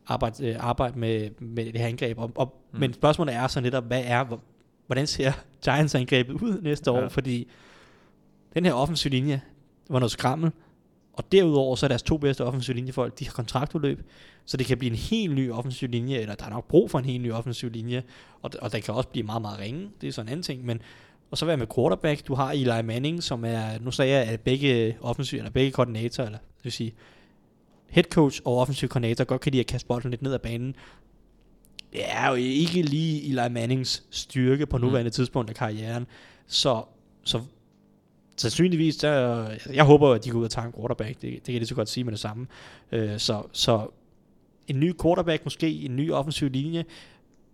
[0.08, 2.18] arbejde, øh, arbejde med, med det her angreb.
[2.20, 2.80] Og, og, Mm.
[2.80, 4.42] Men spørgsmålet er så netop, hvad er, hvor-
[4.86, 5.32] hvordan ser
[5.66, 7.00] Giants angrebet ud næste år?
[7.00, 7.08] Ja.
[7.08, 7.48] Fordi
[8.54, 9.42] den her offensiv linje
[9.90, 10.52] var noget skrammel,
[11.14, 14.02] Og derudover så er deres to bedste offensive linjefolk, de har kontraktudløb,
[14.46, 17.00] så det kan blive en helt ny offensiv linje, eller der er nok brug for
[17.00, 18.04] en helt ny offensiv linje,
[18.42, 20.66] og, og der kan også blive meget, meget ringe, det er sådan en anden ting,
[20.66, 20.82] men
[21.32, 24.42] og så være med quarterback, du har Eli Manning, som er, nu sagde jeg, at
[24.42, 26.94] begge offensiv, eller begge koordinatorer, eller det vil sige,
[27.90, 30.76] head coach og offensiv koordinator godt kan lide at kaste bolden lidt ned ad banen.
[31.94, 35.14] Det er jo ikke lige Eli Mannings styrke på nuværende mm.
[35.14, 36.08] tidspunkt af karrieren.
[36.48, 36.84] Så,
[37.24, 37.42] så
[38.38, 41.22] sandsynligvis, der, jeg håber, at de går ud og tager en quarterback.
[41.22, 42.48] Det, det kan jeg lige så godt sige med det samme.
[42.92, 43.88] Øh, så, så
[44.68, 46.86] en ny quarterback måske, en ny offensiv linje.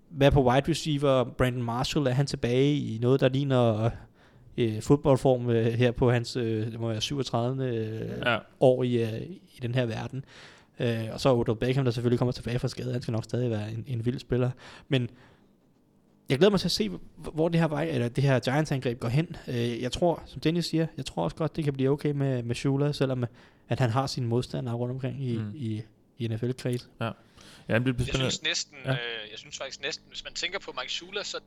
[0.10, 1.24] Hvad på wide receiver?
[1.24, 3.90] Brandon Marshall, er han tilbage i noget, der ligner
[4.58, 7.66] øh, fodboldform øh, her på hans øh, det må være 37.
[7.66, 8.38] Øh, ja.
[8.60, 10.26] år i, øh, i den her verden.
[10.80, 12.92] Øh, og så er Odell Beckham, der selvfølgelig kommer tilbage fra skade.
[12.92, 14.52] Han skal nok stadig være en, en vild spiller.
[14.88, 15.10] Men
[16.30, 19.08] jeg glæder mig til at se, hvor det her, vej, eller det her Giants-angreb går
[19.08, 19.36] hen.
[19.48, 22.44] Øh, jeg tror, som Dennis siger, jeg tror også godt, det kan blive okay med,
[22.44, 23.26] med Shula, selvom
[23.70, 25.52] at han har sine modstandere rundt omkring i, mm.
[25.56, 25.82] i,
[26.18, 26.90] i NFL-kreds.
[27.02, 27.12] Ja.
[27.70, 28.92] Ja, det bliver jeg synes næsten, ja.
[28.92, 28.98] øh,
[29.32, 31.40] jeg synes faktisk næsten, hvis man tænker på Mike Shula, så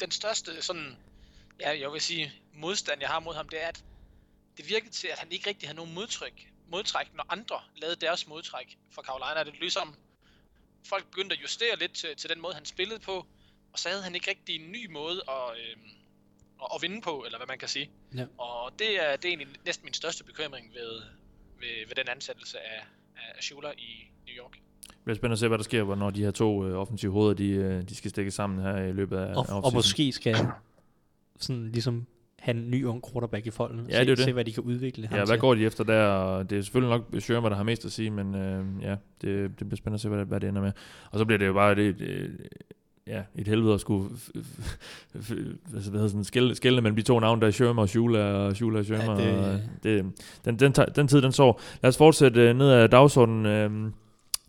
[0.00, 0.96] den største sådan,
[1.64, 3.84] ja, jeg vil sige, modstand, jeg har mod ham, det er, at
[4.56, 8.28] det virkede til, at han ikke rigtig har nogen modtryk, modtræk, når andre lavede deres
[8.28, 9.44] modtræk fra Carolina.
[9.44, 9.94] Det er ligesom,
[10.88, 13.26] folk begyndte at justere lidt til, til den måde, han spillede på,
[13.72, 15.76] og så havde han ikke rigtig en ny måde at, øh,
[16.74, 17.90] at vinde på, eller hvad man kan sige.
[18.16, 18.26] Ja.
[18.38, 21.02] Og det er, det er egentlig næsten min største bekymring ved,
[21.60, 22.84] ved, ved den ansættelse af,
[23.16, 24.52] af Schuler i New York.
[24.86, 27.34] Det bliver spændende at se, hvad der sker, når de her to øh, offensive hoveder,
[27.34, 30.36] de, øh, de skal stikke sammen her i løbet af Og, og måske skal
[31.38, 32.06] sådan ligesom
[32.38, 33.86] have en ny ung quarterback i folden.
[33.88, 34.24] Ja, se, det er det.
[34.24, 35.08] se, hvad de kan udvikle.
[35.12, 36.42] Ja, hvad går de efter der?
[36.42, 39.68] Det er selvfølgelig nok Sherman, der har mest at sige, men øh, ja, det, det
[39.68, 40.72] bliver spændende at se, hvad, hvad det ender med.
[41.10, 42.30] Og så bliver det jo bare det, det
[43.06, 44.08] ja, et helvede at skulle
[45.74, 48.56] altså, hvad sådan, skælde, skælde mellem de to navne, der er Schirmer og Schula, og
[48.56, 49.20] Schula og Schirmer.
[49.20, 49.38] Ja, det...
[49.38, 50.04] Og det,
[50.44, 51.60] den, den, den, tid, den så.
[51.82, 53.46] Lad os fortsætte øh, ned ad dagsordenen.
[53.46, 53.92] Øh,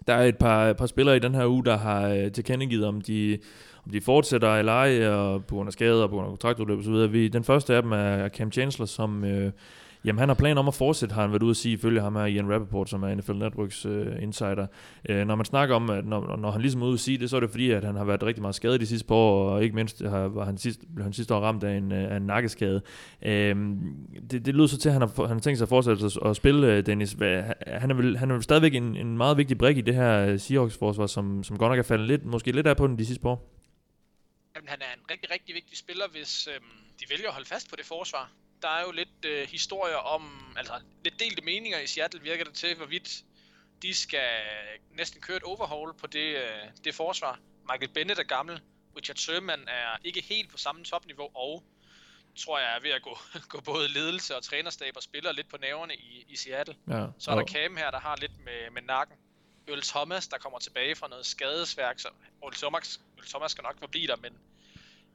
[0.07, 3.01] der er et par, par spillere i den her uge, der har øh, tilkendegivet, om
[3.01, 3.38] de,
[3.86, 6.79] om de fortsætter eller ej, og på grund af skader, og på grund af kontraktudløb
[6.79, 7.29] osv.
[7.29, 9.51] Den første af dem er Cam Chancellor, som øh,
[10.05, 12.15] Jamen, han har planer om at fortsætte, har han været ude at sige, ifølge ham
[12.15, 14.67] her Ian Rappaport, som er NFL Networks øh, insider.
[15.09, 17.29] Øh, når man snakker om, at når, når han ligesom er ude at sige det,
[17.29, 19.49] så er det fordi, at han har været rigtig meget skadet de sidste par år,
[19.49, 22.11] og ikke mindst har, var han sidst, blev han sidste år ramt af en, øh,
[22.11, 22.81] af en nakkeskade.
[23.25, 23.55] Øh,
[24.31, 26.29] det, det lyder så til, at han har, han har tænkt sig at fortsætte at,
[26.29, 27.15] at spille, øh, Dennis.
[27.15, 27.53] Dennis.
[27.67, 30.25] Han er, vel, han er vel stadigvæk en, en meget vigtig brik i det her
[30.25, 33.05] øh, Seahawks-forsvar, som, som godt nok er faldet lidt, måske lidt af på den de
[33.05, 33.53] sidste par år.
[34.56, 37.70] Jamen, han er en rigtig, rigtig vigtig spiller, hvis øhm, de vælger at holde fast
[37.70, 38.32] på det forsvar
[38.64, 40.74] der er jo lidt øh, historier om, altså
[41.04, 43.24] lidt delte meninger i Seattle virker det til, hvorvidt
[43.82, 44.30] de skal
[44.91, 47.39] næsten køre et overhaul på det, øh, det forsvar.
[47.72, 48.62] Michael Bennett er gammel,
[48.97, 51.64] Richard Sherman er ikke helt på samme topniveau, og
[52.39, 53.18] tror jeg er ved at gå,
[53.54, 56.76] gå både ledelse og trænerstab og spiller lidt på næverne i, i Seattle.
[56.88, 57.06] Ja.
[57.20, 59.16] Så er der Cam her, der har lidt med, med nakken.
[59.68, 62.07] Earl Thomas, der kommer tilbage fra noget skadesværk, så
[62.43, 64.34] Earl Thomas, Earl Thomas skal nok forblive der, men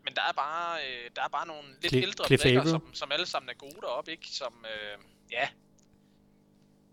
[0.05, 3.12] men der er bare, øh, der er bare nogle lidt Cliff, ældre brækker, som, som
[3.12, 4.28] alle sammen er gode deroppe, ikke?
[4.28, 5.49] Som, øh, ja,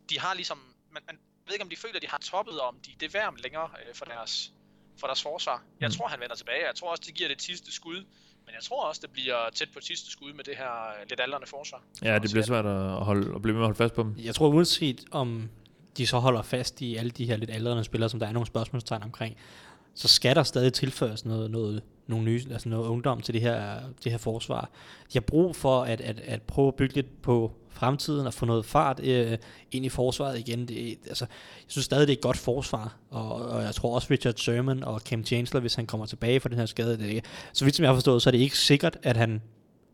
[0.09, 0.59] de har ligesom,
[0.91, 3.19] man, man ved ikke om de føler, at de har toppet, om de, det er
[3.19, 4.53] værd længere øh, for, deres,
[4.99, 5.63] for deres forsvar.
[5.79, 5.93] Jeg mm.
[5.93, 6.65] tror, han vender tilbage.
[6.67, 8.05] Jeg tror også, det giver det sidste skud.
[8.45, 11.21] Men jeg tror også, det bliver tæt på sidste skud med det her øh, lidt
[11.21, 11.81] aldrende forsvar.
[12.01, 14.15] Ja, det bliver svært at, holde, at blive med at holde fast på dem.
[14.17, 15.49] Jeg tror uanset om
[15.97, 18.47] de så holder fast i alle de her lidt aldrende spillere, som der er nogle
[18.47, 19.35] spørgsmålstegn omkring,
[19.93, 23.79] så skal der stadig tilføres noget, noget, nogle nye, altså noget ungdom til det her,
[24.03, 24.69] det her forsvar.
[25.13, 28.45] De har brug for at, at, at prøve at bygge lidt på fremtiden og få
[28.45, 29.37] noget fart øh,
[29.71, 30.67] ind i forsvaret igen.
[30.67, 31.25] Det, altså,
[31.57, 34.83] jeg synes stadig, det er et godt forsvar, og, og jeg tror også Richard Sherman
[34.83, 37.83] og Cam Chancellor, hvis han kommer tilbage fra den her skade, det, så vidt som
[37.83, 39.41] jeg har forstået, så er det ikke sikkert, at han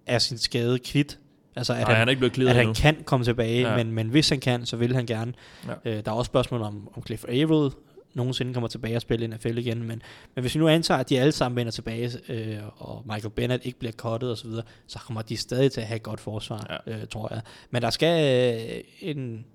[0.06, 1.20] er sin skade kvidt.
[1.56, 3.76] Altså, at, Nej, han, han, er ikke blevet at han kan komme tilbage, ja.
[3.76, 5.34] men, men hvis han kan, så vil han gerne.
[5.68, 5.74] Ja.
[5.92, 7.72] Øh, der er også spørgsmål om, om Cliff Averill,
[8.14, 9.84] nogensinde kommer tilbage og spiller i NFL igen.
[9.84, 10.02] Men,
[10.36, 13.66] men hvis vi nu antager, at de alle sammen vender tilbage, øh, og Michael Bennett
[13.66, 16.82] ikke bliver cuttet osv., så, så kommer de stadig til at have et godt forsvar,
[16.88, 16.94] ja.
[16.94, 17.42] øh, tror jeg.
[17.72, 19.46] Men der skal øh, en,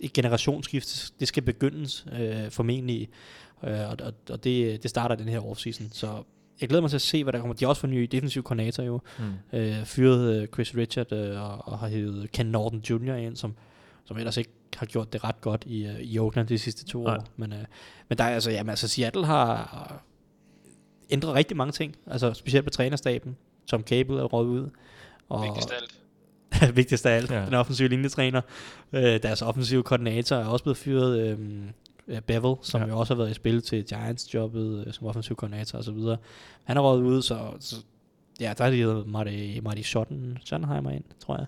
[0.00, 3.08] et generationsskift, det skal begyndes øh, formentlig,
[3.64, 3.96] øh, og,
[4.30, 5.88] og det, det starter den her offseason.
[5.92, 6.22] Så
[6.60, 7.54] jeg glæder mig til at se, hvad der kommer.
[7.54, 9.00] De har også fået ny defensiv koordinator jo.
[9.18, 9.58] Mm.
[9.58, 13.14] Øh, fyret øh, Chris Richard øh, og, og har hævet Ken Norton Jr.
[13.14, 13.54] ind, som,
[14.04, 17.02] som ellers ikke har gjort det ret godt i, uh, i Oakland de sidste to
[17.02, 17.16] Nej.
[17.16, 17.24] år.
[17.36, 17.58] Men, uh,
[18.08, 20.02] men der er altså, jamen, altså Seattle har
[21.10, 23.36] ændret rigtig mange ting, altså specielt på trænerstaben.
[23.66, 24.70] Tom Cable er råd ud.
[25.28, 26.76] Og, vigtigst af alt.
[26.76, 27.44] vigtigst af alt, ja.
[27.46, 28.40] den offensive linjetræner.
[28.92, 31.34] Uh, deres offensive koordinator er også blevet fyret.
[31.34, 31.68] Um,
[32.26, 32.88] Bevel, som ja.
[32.88, 35.98] jo også har været i spil til Giants-jobbet uh, som offensiv koordinator osv.
[36.64, 37.76] Han er råd ud, så, så
[38.40, 41.46] ja, der er det Marty, Marty Schotten, Schottenheimer ind, tror jeg.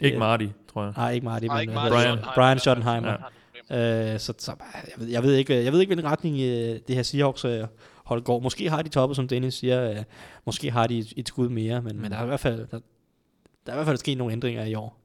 [0.00, 0.92] Ikke Marty, tror jeg.
[0.96, 2.34] Nej, ikke Marty, Nej, men ikke øh, Martin Brian-.
[2.34, 3.08] Brian Schottenheimer.
[3.08, 3.16] Ja.
[3.16, 3.32] Har.
[3.70, 6.96] Øh, så, så jeg, ved, jeg ved ikke, jeg ved ikke, hvilken retning øh, det
[6.96, 7.66] her Seahawks øh,
[8.04, 8.40] hold går.
[8.40, 9.90] Måske har de toppet, som Dennis siger.
[9.90, 9.96] Øh,
[10.46, 12.78] måske har de et, et skud mere, men, men der er i hvert fald der,
[13.70, 15.00] der er i hvert fald sket nogle ændringer i år.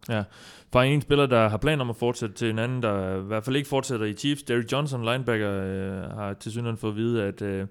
[0.74, 3.44] Fra en spiller, der har planer om at fortsætte, til en anden, der i hvert
[3.44, 4.44] fald ikke fortsætter i Chiefs.
[4.44, 7.68] Derrick Johnson, linebacker, øh, har til synligheden fået at vide, at, øh,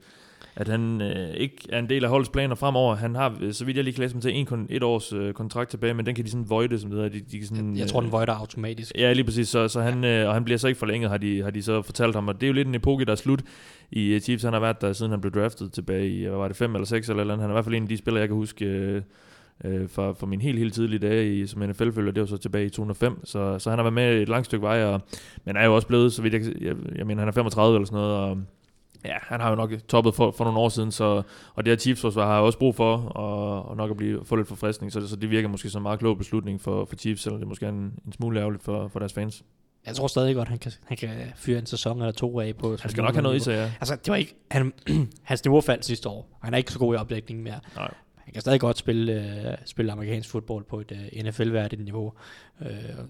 [0.56, 2.94] at han øh, ikke er en del af holdets planer fremover.
[2.94, 5.12] Han har, øh, så vidt jeg lige kan læse mig til, en, kon- et års
[5.12, 7.10] øh, kontrakt tilbage, men den kan de sådan voide, som det hedder.
[7.12, 8.92] De, de kan sådan, Jeg, jeg tror, den øh, voider automatisk.
[8.98, 9.48] Ja, lige præcis.
[9.48, 11.82] Så, så han, øh, og han bliver så ikke forlænget, har de, har de så
[11.82, 12.28] fortalt ham.
[12.28, 13.42] Og det er jo lidt en epoke, der er slut
[13.90, 14.42] i øh, Chiefs.
[14.44, 16.86] Han har været der, siden han blev draftet tilbage i, hvad var det, 5 eller
[16.86, 17.42] 6 eller eller andet.
[17.42, 19.02] Han er i hvert fald en af de spillere, jeg kan huske øh,
[19.64, 22.12] øh, fra, fra min helt, helt tidlige dage i, som NFL-følger.
[22.12, 23.26] Det var så tilbage i 2005.
[23.26, 25.00] Så, så han har været med et langt stykke vej, og,
[25.44, 27.86] men er jo også blevet, så vidt jeg, jeg, jeg mener, han er 35 eller
[27.86, 28.38] sådan noget, og
[29.04, 31.22] Ja, han har jo nok toppet for, for nogle år siden, så,
[31.54, 34.24] og det her Chiefs forsvar har jeg også brug for, og, og nok at blive,
[34.24, 36.84] få lidt forfriskning, så det, så det virker måske som en meget klog beslutning for,
[36.84, 39.44] for Chiefs, selvom det måske er en, en smule ærgerligt for, for deres fans.
[39.86, 42.76] Jeg tror stadig godt, han kan, han kan fyre en sæson eller to af på.
[42.80, 43.72] Han skal nok have noget i sig, ja.
[43.80, 44.72] Altså, det var ikke, han,
[45.22, 46.38] hans niveau faldt sidste år.
[46.42, 47.60] Han er ikke så god i opdækningen mere.
[47.76, 47.94] Nej.
[48.34, 52.12] Kan stadig godt spille, øh, spille amerikansk fodbold på et øh, NFL-værdigt niveau.
[52.60, 52.68] Øh,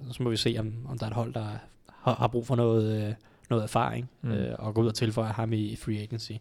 [0.09, 1.47] og så må vi se, om, om der er et hold, der
[1.93, 3.15] har, har brug for noget, øh,
[3.51, 4.31] noget erfaring, Mm.
[4.33, 6.33] øh, og gå ud og tilføje ham i, i free agency.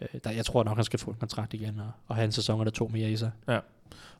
[0.00, 2.32] Øh, der, jeg tror nok, han skal få en kontrakt igen, og, og have en
[2.32, 3.30] sæson eller to mere i sig.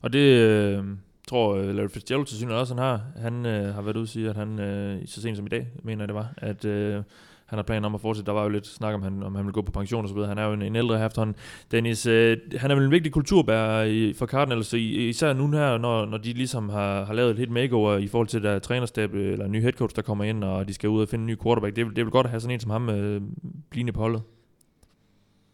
[0.01, 0.83] Og det øh,
[1.29, 3.01] tror øh, Larry Fitzgerald til synligheden også, han har.
[3.15, 5.67] Han øh, har været ude og sige, at han øh, så sent som i dag,
[5.83, 7.03] mener det var, at øh,
[7.49, 8.25] han har planer om at fortsætte.
[8.25, 10.15] Der var jo lidt snak om, han, om han vil gå på pension og så
[10.15, 10.29] videre.
[10.29, 11.35] Han er jo en, en ældre efterhånden.
[11.71, 15.51] Dennis, øh, han er vel en vigtig kulturbærer i, for Cardinals, så i, især nu
[15.51, 18.59] her, når, når de ligesom har, har lavet et helt makeover i forhold til der
[18.59, 21.23] trænerstab, øh, eller en ny headcoach, der kommer ind, og de skal ud og finde
[21.23, 21.75] en ny quarterback.
[21.75, 23.21] Det er, det er vel godt at have sådan en som ham øh,
[23.69, 24.21] blinde på holdet.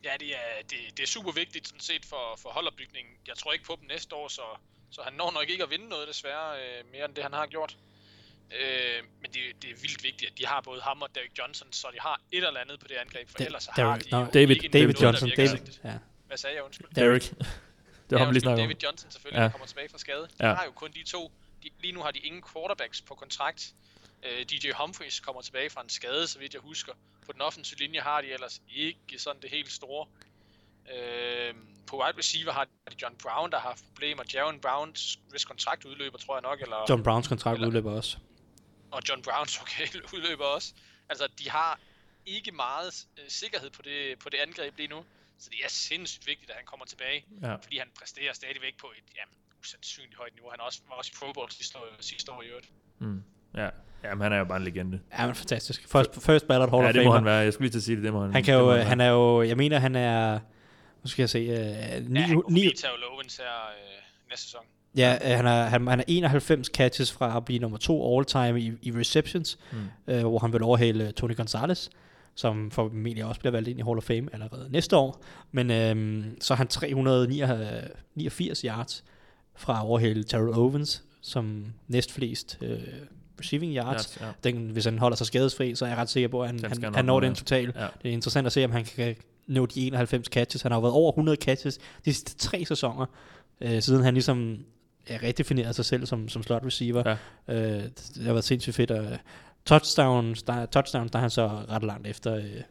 [0.03, 3.13] Ja, det er, det, det er super vigtigt sådan set for, for holdopbygningen.
[3.27, 4.41] Jeg tror ikke på dem næste år, så,
[4.89, 7.45] så han når nok ikke at vinde noget desværre øh, mere end det, han har
[7.45, 7.77] gjort.
[8.51, 11.67] Øh, men det, det er vildt vigtigt, at de har både ham og Derrick Johnson,
[11.73, 13.97] så de har et eller andet på det angreb, for Da- ellers så Derrick- har
[13.99, 15.29] de nå, jo David- David noget, Johnson.
[15.29, 15.81] David, rigtigt.
[15.83, 15.93] ja.
[16.27, 16.87] Hvad sagde jeg, undskyld?
[16.95, 17.21] Derek.
[17.21, 17.37] det
[18.09, 18.57] var Ja, ham om.
[18.57, 19.49] David Johnson selvfølgelig, Ja.
[19.49, 20.21] kommer tilbage fra skade.
[20.39, 20.53] De Ja.
[20.53, 21.31] har jo kun de to.
[21.63, 23.73] De, lige nu har de ingen quarterbacks på kontrakt.
[24.23, 26.93] Uh, DJ Humphries kommer tilbage fra en skade, så vidt jeg husker.
[27.25, 30.07] På den offensive linje har de ellers ikke sådan det helt store.
[30.85, 31.55] Uh,
[31.87, 34.23] på wide receiver har de John Brown, der har haft problemer.
[34.33, 36.61] Jaron Browns, hvis kontrakt udløber, tror jeg nok.
[36.61, 38.17] Eller, John Browns kontrakt Eller- udløber også.
[38.91, 40.73] Og John Browns okay, udløber også.
[41.09, 41.79] Altså, de har
[42.25, 45.05] ikke meget øh, sikkerhed på det, på det angreb lige nu.
[45.37, 47.25] Så det er sindssygt vigtigt, at han kommer tilbage.
[47.41, 47.55] Ja.
[47.55, 50.49] Fordi han præsterer stadigvæk på et jamen, usandsynligt højt niveau.
[50.51, 52.69] Han også, var også i Pro Bowl sidste år, sidste år i øvrigt.
[52.99, 53.23] Mm.
[53.57, 53.69] Ja.
[54.03, 55.01] Jamen, han er jo bare en legende.
[55.19, 55.91] Ja, men fantastisk.
[55.91, 57.35] First, first ballot Hall Ja, of det må han være.
[57.37, 58.03] Jeg skulle lige til at sige det.
[58.03, 58.83] det må han, Han kan jo, være.
[58.83, 60.39] han er jo, jeg mener, han er,
[61.03, 64.29] nu skal jeg se, øh, Ja, 9, han kunne 9, blive Terrell Owens her øh,
[64.29, 64.65] næste sæson.
[64.97, 68.61] Ja, øh, han, er, han, han er 91 catches fra at blive nummer to all-time
[68.61, 70.13] i, i receptions, Mm.
[70.13, 71.89] øh, hvor han vil overhale Tony Gonzalez,
[72.35, 75.23] som formentlig også bliver valgt ind i Hall of Fame allerede næste år.
[75.51, 79.03] Men øh, så er han 389 yards
[79.55, 82.77] fra at overhale Terrell Owens, som næstflest øh,
[83.39, 84.17] receiving yards.
[84.21, 84.31] Ja, ja.
[84.43, 86.65] Den, hvis han holder sig skadesfri, så er jeg ret sikker på, at han, Den
[86.83, 87.73] han, han når nå, den total.
[87.75, 87.87] Ja.
[88.03, 89.15] Det er interessant at se, om han kan
[89.47, 90.61] nå de 91 catches.
[90.61, 93.05] Han har jo været over 100 catches de sidste tre sæsoner,
[93.61, 94.57] øh, siden han ligesom
[95.09, 97.17] ja, redefinerede sig selv som, som slot receiver.
[97.47, 97.55] Ja.
[97.55, 97.83] Øh,
[98.15, 98.91] det har været sindssygt fedt.
[98.91, 99.05] Og
[99.65, 102.61] touchdowns, der, touchdowns, der er han så ret langt efter øh,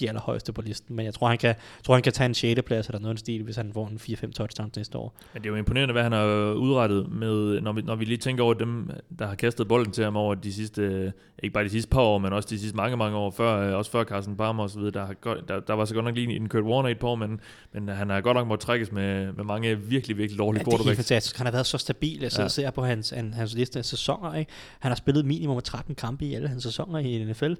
[0.00, 0.96] de allerhøjeste på listen.
[0.96, 2.62] Men jeg tror, han kan, tror, han kan tage en 6.
[2.66, 5.16] plads eller noget stil, hvis han får en 4-5 touchdowns næste år.
[5.32, 8.16] Men det er jo imponerende, hvad han har udrettet med, når vi, når vi lige
[8.16, 11.12] tænker over dem, der har kastet bolden til ham over de sidste,
[11.44, 13.78] ikke bare de sidste par år, men også de sidste mange, mange år før, øh,
[13.78, 16.04] også før Carsten Palmer og så videre, der, har, godt- der, der var så godt
[16.04, 17.40] nok lige en Kurt Warner i et par år, men,
[17.72, 20.66] men han har godt nok måttet trækkes med, med mange virkelig, virkelig dårlige Ja, det
[20.66, 20.96] er quarterbacks.
[20.96, 21.36] fantastisk.
[21.36, 22.20] Han har været så stabil.
[22.20, 22.48] Jeg sidder Ja.
[22.48, 24.34] ser på hans, han, hans liste af sæsoner.
[24.34, 24.50] Ikke?
[24.80, 27.52] Han har spillet minimum 13 kampe i alle hans sæsoner i NFL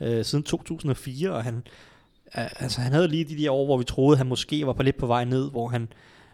[0.00, 1.62] øh, siden 2004, og han,
[2.34, 4.96] altså, han havde lige de der år, hvor vi troede, han måske var på lidt
[4.96, 5.88] på vej ned, hvor han,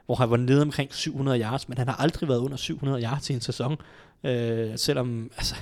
[0.06, 3.30] hvor han var nede omkring 700 yards, men han har aldrig været under 700 yards
[3.30, 3.76] i en sæson.
[4.24, 5.54] Øh, selvom, altså,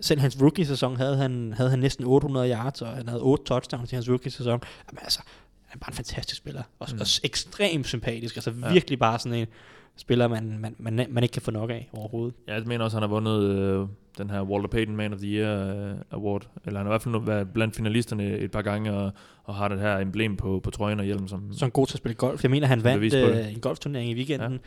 [0.00, 3.92] selv hans rookie-sæson havde han, havde han næsten 800 yards, og han havde 8 touchdowns
[3.92, 4.60] i hans rookie-sæson.
[4.90, 5.20] Jamen altså,
[5.66, 6.62] han er bare en fantastisk spiller.
[6.78, 6.98] Og, Mm.
[7.00, 8.36] og ekstremt sympatisk.
[8.36, 8.66] Altså Ja.
[8.66, 8.72] ja.
[8.72, 9.46] virkelig bare sådan en
[9.96, 12.34] spiller, man, man, man, man ikke kan få nok af overhovedet.
[12.48, 13.86] Ja, jeg mener også, at han har vundet øh,
[14.18, 16.48] den her Walter Payton Man of the Year øh, Award.
[16.66, 19.10] Eller han har i hvert fald været blandt finalisterne et par gange, og,
[19.44, 21.28] og har det her emblem på, på trøjen og hjelm.
[21.28, 22.42] Som, han god til at spille golf.
[22.42, 24.60] Jeg mener, han Som vandt øh, en golfturnering i weekenden.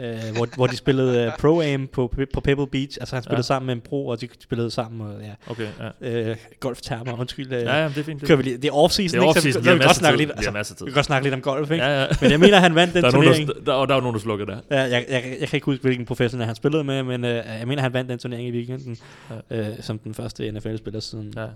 [0.00, 2.96] Øh, hvor, hvor de spillede uh, Pro-Am på, på Pebble Beach.
[3.00, 3.42] Altså han spillede Ja.
[3.42, 5.00] sammen med en pro, og de spillede sammen.
[5.00, 5.66] Og, ja, Okay,
[6.02, 6.30] ja.
[6.30, 7.52] øh, golftermer, undskyld.
[7.52, 8.22] Øh, Ja, ja, det er fint.
[8.24, 8.56] kører vi lige.
[8.56, 9.52] Det er off-season, Det er ikke?
[9.52, 10.30] Så vi, vi kan godt snakke lidt,
[10.66, 10.76] tid.
[10.80, 11.84] vi kan godt snakke lidt om golf, ikke?
[11.84, 12.06] Ja, ja.
[12.20, 13.48] Men jeg mener, han vandt den Der er, nogen, turnering.
[13.66, 14.56] der, der, der var nogen, der slukker der.
[14.70, 17.62] Ja, jeg, jeg, jeg kan ikke huske, hvilken professionel han spillede med, men øh, jeg
[17.68, 18.96] mener, han vandt den turnering i weekenden,
[19.50, 19.58] ja.
[19.58, 21.46] øh, som den første NFL-spiller siden Ja.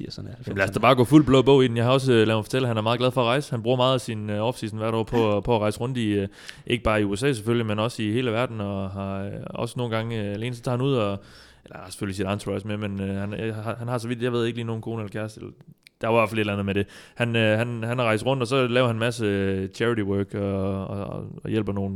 [0.00, 0.04] Ja.
[0.04, 0.28] 80'erne.
[0.46, 1.76] Jamen, lad os da bare gå fuld blå bog i den.
[1.76, 3.50] Jeg har også uh, lavet mig fortælle, at han er meget glad for at rejse.
[3.50, 6.22] Han bruger meget af sin uh, offseason hvert år på, på at rejse rundt i,
[6.22, 6.28] uh,
[6.66, 9.96] ikke bare i USA selvfølgelig, men også i hele verden, og har uh, også nogle
[9.96, 11.22] gange uh, alene, så tager han ud og,
[11.64, 14.32] eller har selvfølgelig sit entourage med, men uh, han, uh, han har så vidt, jeg
[14.32, 15.52] ved ikke lige nogen kone eller kæreste, eller,
[16.00, 16.86] der var i hvert fald et eller andet med det.
[17.14, 20.02] Han, øh, han, han har rejst rundt, og så laver han en masse øh, charity
[20.02, 21.94] work, og, og, og, hjælper nogle,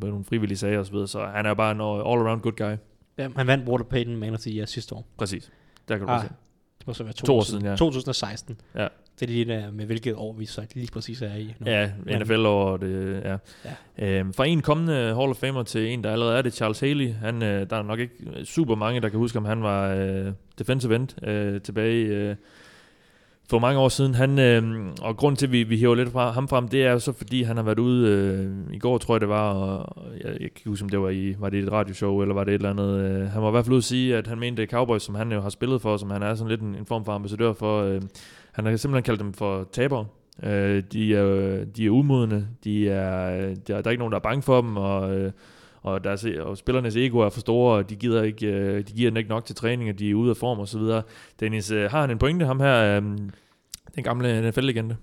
[0.00, 2.76] med nogle frivillige sager osv., så han er bare en all-around good guy.
[3.18, 5.06] Ja, han vandt Walter Payton Man of the Year sidste år.
[5.18, 5.52] Præcis.
[5.88, 6.22] Der kan du ah.
[6.22, 6.28] se.
[6.88, 7.76] Må så være to, To år siden, ja.
[7.76, 8.60] 2016.
[8.74, 8.88] Ja.
[9.20, 11.54] Det er lige der med hvilket år vi så lige præcis er i.
[11.58, 11.70] nu.
[11.70, 13.36] Ja, NFL over det, ja.
[13.98, 14.18] ja.
[14.18, 17.12] Øhm, fra en kommende Hall of Famer til en, der allerede er det, Charles Haley.
[17.12, 18.14] Han, øh, der er nok ikke
[18.44, 22.36] super mange, der kan huske, om han var øh, defensive end øh, tilbage øh,
[23.50, 24.14] for mange år siden.
[24.14, 26.92] Han, øh, og grund til, at vi, vi hiver lidt fra ham frem, det er
[26.92, 30.02] jo så, fordi han har været ude øh, i går, tror jeg det var, og
[30.24, 32.44] jeg, jeg kan ikke huske, om det var i var det et radioshow, eller var
[32.44, 33.00] det et eller andet.
[33.00, 35.14] Øh, han var i hvert fald ude at sige, at han mente, at Cowboys, som
[35.14, 37.52] han jo har spillet for, som han er sådan lidt en, en form for ambassadør
[37.52, 38.02] for, øh,
[38.52, 40.06] han har simpelthen kaldt dem for tabere.
[40.42, 44.18] Øh, de, er, de er umodne, de er, øh, der, der er ikke nogen, der
[44.18, 45.32] er bange for dem, og, øh,
[45.92, 49.10] og, deres, og spillernes ego er for store, og de, gider ikke, øh, de giver
[49.10, 51.02] den ikke nok til træning, og de er ude af form og så videre.
[51.40, 53.02] Dennis, øh, har han en pointe, ham her, øh,
[53.94, 54.96] den gamle NFL-legende?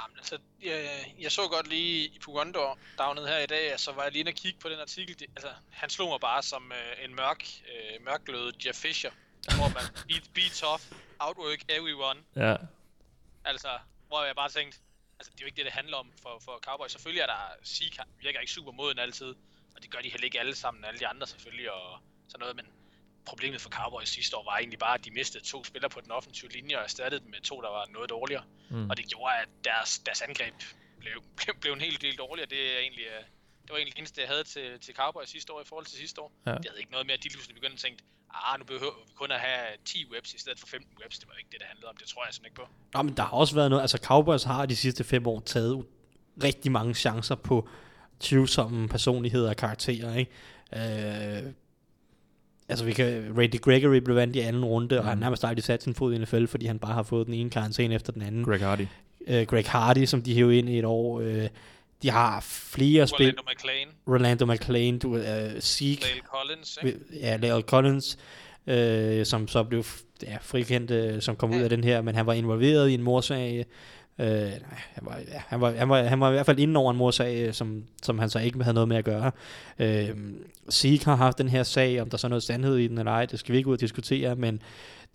[0.00, 0.80] Jamen, altså, jeg,
[1.22, 4.30] jeg så godt lige i Pugondor dagnet her i dag, så var jeg lige inde
[4.30, 5.18] og kigge på den artikel.
[5.20, 9.10] Det, altså, han slog mig bare som øh, en mørk, øh, mørklødet Jeff Fisher,
[9.56, 10.82] hvor man beat, beat tough,
[11.20, 12.18] outwork everyone.
[12.36, 12.56] Ja,
[13.44, 13.68] Altså,
[14.08, 14.78] hvor jeg bare tænkte,
[15.18, 16.92] altså det er jo ikke det, det handler om for, for Cowboys.
[16.92, 19.34] Selvfølgelig er der, Zeke virker ikke super moden altid,
[19.74, 21.98] og det gør de heller ikke alle sammen, alle de andre selvfølgelig, og
[22.28, 22.66] sådan noget, men
[23.24, 26.10] problemet for Cowboys sidste år var egentlig bare, at de mistede to spillere på den
[26.10, 28.44] offensive linje, og erstattede dem med to, der var noget dårligere.
[28.70, 28.90] Mm.
[28.90, 30.54] Og det gjorde, at deres, deres angreb
[30.98, 32.48] blev, blev, blev en hel del dårligere.
[32.48, 33.22] Det er egentlig, øh,
[33.62, 35.98] det var egentlig det eneste, jeg havde til, til Cowboys sidste år i forhold til
[35.98, 36.32] sidste år.
[36.46, 36.50] Ja.
[36.50, 38.02] Jeg havde ikke noget med, at de pludselig begyndte at tænke,
[38.34, 41.18] ah, nu behøver vi kun at have 10 webs i stedet for 15 webs.
[41.18, 41.96] Det var ikke det, det handlede om.
[41.96, 42.66] Det tror jeg sådan ikke på.
[42.94, 45.86] Nå, men der har også været noget, altså Cowboys har de sidste fem år taget
[46.42, 47.68] rigtig mange chancer på
[48.22, 50.30] tvivlsomme personligheder og karakterer, ikke?
[50.76, 51.52] Øh,
[52.68, 54.98] altså vi kan, Randy Gregory blev vandt i anden runde, mm.
[54.98, 55.20] og han Mhm.
[55.22, 57.94] nærmest aldrig sat sin fod i NFL, fordi han bare har fået den ene karantæne
[57.94, 58.44] efter den anden.
[58.44, 58.86] Greg Hardy.
[59.26, 61.20] Øh, Greg Hardy, som de hævde ind i et år.
[61.20, 61.48] Øh,
[62.02, 63.26] de har flere spil.
[63.26, 66.98] Orlando McClain, Rolando McClain, du, øh, Zeke, Dale Collins, ikke?
[67.20, 68.18] ja, Lale Collins,
[68.66, 69.84] øh, som så blev
[70.22, 73.02] ja, frikendt, øh, som kom ud af den her, men han var involveret i en
[73.02, 73.66] morsag.
[74.18, 76.78] Øh, nej, han, var, ja, han, var, han, var, han var i hvert fald inde
[76.80, 79.30] over en morsag, øh, som, som han så ikke havde noget med at gøre.
[79.78, 80.08] Øh,
[80.70, 83.12] Zeke har haft den her sag, om der så er noget sandhed i den eller
[83.12, 84.62] ej, det skal vi ikke ud og diskutere, men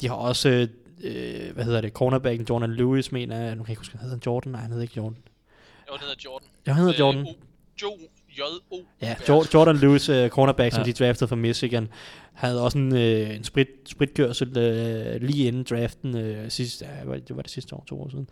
[0.02, 0.68] de har også,
[1.04, 4.10] øh, hvad hedder det, cornerbacken Jordan Lewis, mener jeg, nu kan jeg ikke huske, han
[4.10, 5.18] hedder Jordan, nej, han hedder ikke Jordan.
[5.90, 6.48] Jo, han hedder Jordan.
[6.66, 7.22] Jeg hedder Jordan.
[7.22, 7.36] Øh, O-
[7.82, 7.92] Jo,
[8.38, 8.76] J-O.
[9.02, 10.86] Ja, Jor- Jordan Lewis, uh, cornerback, som Ja.
[10.86, 11.88] de draftede fra Michigan,
[12.34, 17.14] havde også en, uh, en sprit, spritkørsel uh, lige inden draften uh, sidste, ja, var
[17.16, 18.30] det, det var det sidste år, to år siden.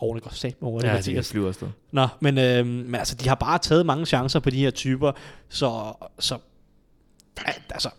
[0.00, 0.80] Årene går sat med.
[0.82, 1.68] Ja, de kan flyve afsted.
[1.92, 5.12] Nå, men, øh, men altså, de har bare taget mange chancer på de her typer,
[5.48, 6.38] så, så
[7.70, 7.90] altså,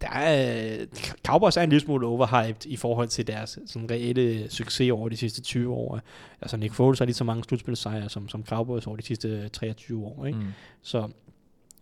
[0.00, 0.86] der er,
[1.26, 5.16] Cowboys er en lille smule overhyped i forhold til deres sådan reelle succes over de
[5.16, 6.00] sidste 20 år.
[6.42, 10.04] Altså Nick Foles har lige så mange slutspilsejre som, som Cowboys over de sidste 23
[10.04, 10.26] år.
[10.26, 10.38] Ikke?
[10.38, 10.46] Mm.
[10.82, 11.08] Så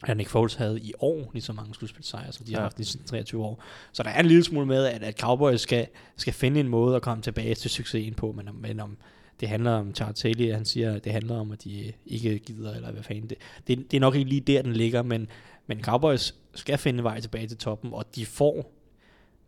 [0.09, 2.63] ja, Nick Foles havde i år lige så mange slutspilsejre, som de har Ja.
[2.63, 3.63] haft de sidste 23 år.
[3.93, 5.87] Så der er en lille smule med, at, at Cowboys skal,
[6.17, 8.97] skal finde en måde at komme tilbage til succesen på, men, om- men om
[9.41, 12.75] det handler om Charles Haley, han siger, at det handler om, at de ikke gider,
[12.75, 15.29] eller hvad fanden det, det, det er nok ikke lige der, den ligger, men,
[15.67, 18.73] men Cowboys skal finde vej tilbage til toppen, og de får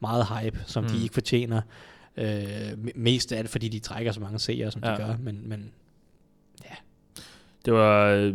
[0.01, 0.91] meget hype, som mm.
[0.91, 1.61] De ikke fortjener.
[2.17, 4.91] Øh, me- mest af det, fordi de trækker så mange seere, som ja.
[4.91, 5.07] de Ja.
[5.07, 5.73] gør, men, men
[7.65, 8.35] Det var, øh,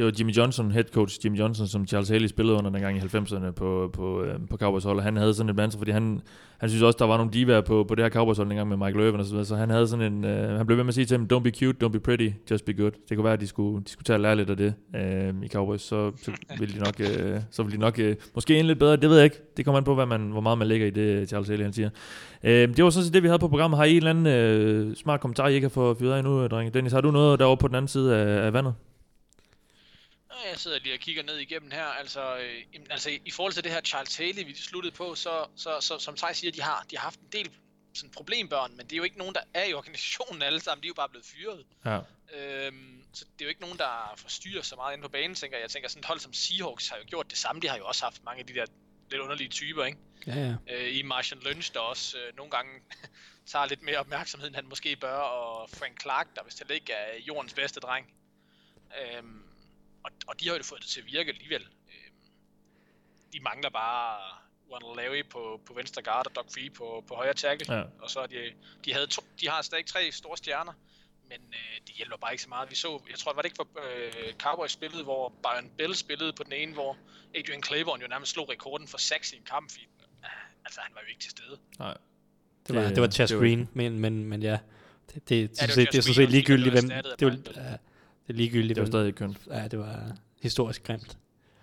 [0.00, 3.00] det var Jimmy Johnson, head coach Jimmy Johnson, som Charles Haley spillede under dengang i
[3.00, 6.20] 90'erne på, på, øhm, på Cowboys hold, og han havde sådan et mantra, fordi han,
[6.58, 8.76] han synes også, der var nogle divaer på, på det her Cowboys hold dengang med
[8.76, 10.88] Mike Irvin og så videre, så han havde sådan en, øh, han blev ved med
[10.88, 12.90] at sige til dem, don't be cute, don't be pretty, just be good.
[13.08, 15.34] Det kunne være, at de skulle, de skulle tage og lære lidt af det øh,
[15.42, 18.66] i Cowboys, så, så ville de nok, øh, så ville de nok øh, måske en
[18.66, 20.68] lidt bedre, det ved jeg ikke, det kommer an på, hvad man, hvor meget man
[20.68, 21.90] lægger i det, Charles Haley han siger.
[22.44, 23.78] Øh, det var sådan set det, vi havde på programmet.
[23.78, 26.42] Har I en eller anden øh, smart kommentar, I ikke har fået fyret af endnu,
[26.42, 26.70] øh, drenge?
[26.70, 28.74] Dennis, har du noget derovre på den anden side af, af vandet?
[30.48, 31.84] Jeg sidder lige og kigger ned igennem her.
[31.84, 35.80] Altså, øh, altså i forhold til det her Charles Haley, vi sluttede på, så, så,
[35.80, 37.50] så som Thaj siger, de har, de har haft en del
[37.94, 40.82] sådan problembørn, men det er jo ikke nogen, der er i organisationen alle sammen.
[40.82, 41.66] De er jo bare blevet fyret.
[41.84, 42.00] Ja.
[42.34, 45.56] Øhm, så det er jo ikke nogen, der forstyrrer så meget inde på banen, tænker
[45.56, 45.62] jeg.
[45.62, 47.62] Jeg tænker, sådan et hold som Seahawks har jo gjort det samme.
[47.62, 48.66] De har jo også haft mange af de der
[49.10, 49.98] lidt underlige typer, ikke?
[50.26, 50.54] Ja, ja.
[50.74, 52.72] Øh, I Martian Lynch, der også øh, nogle gange
[53.52, 56.92] tager lidt mere opmærksomhed, end han måske bør, og Frank Clark, der vist heller ikke
[56.92, 58.12] er jordens bedste dreng.
[59.02, 59.42] Øhm,
[60.02, 61.62] og, og de har jo fået det til at virke alligevel.
[61.62, 62.14] Øhm,
[63.32, 64.20] de mangler bare
[64.70, 67.74] Ronald Larry på, på venstre guard og Doug Free på, på højre tackle.
[67.74, 67.82] Ja.
[67.98, 68.52] Og så er de,
[68.84, 70.72] de, havde to, de har stadig tre store stjerner,
[71.28, 72.70] men øh, det hjælper bare ikke så meget.
[72.70, 75.94] Vi så, jeg tror, det var det ikke for øh, Cowboys spillet, hvor Byron Bell
[75.94, 76.96] spillede på den ene, hvor
[77.34, 79.70] Adrian Claiborne jo nærmest slog rekorden for sacks i en kamp.
[79.70, 79.84] Fordi,
[80.24, 81.58] øh, altså, han var jo ikke til stede.
[81.78, 81.96] Nej.
[82.68, 84.58] Det var, det var Chas Green, men, men, men ja,
[85.14, 86.80] det, det, det, Ja, det, det det, det er Josh sådan Green, set ligegyldigt, der
[86.80, 87.56] hvem, blev erstattet det, af var, Brian Bell.
[87.56, 87.80] ja, det
[88.28, 89.36] er ligegyldigt, Det var stadig kønt.
[89.50, 90.12] ja, det var
[90.42, 91.16] historisk grimt.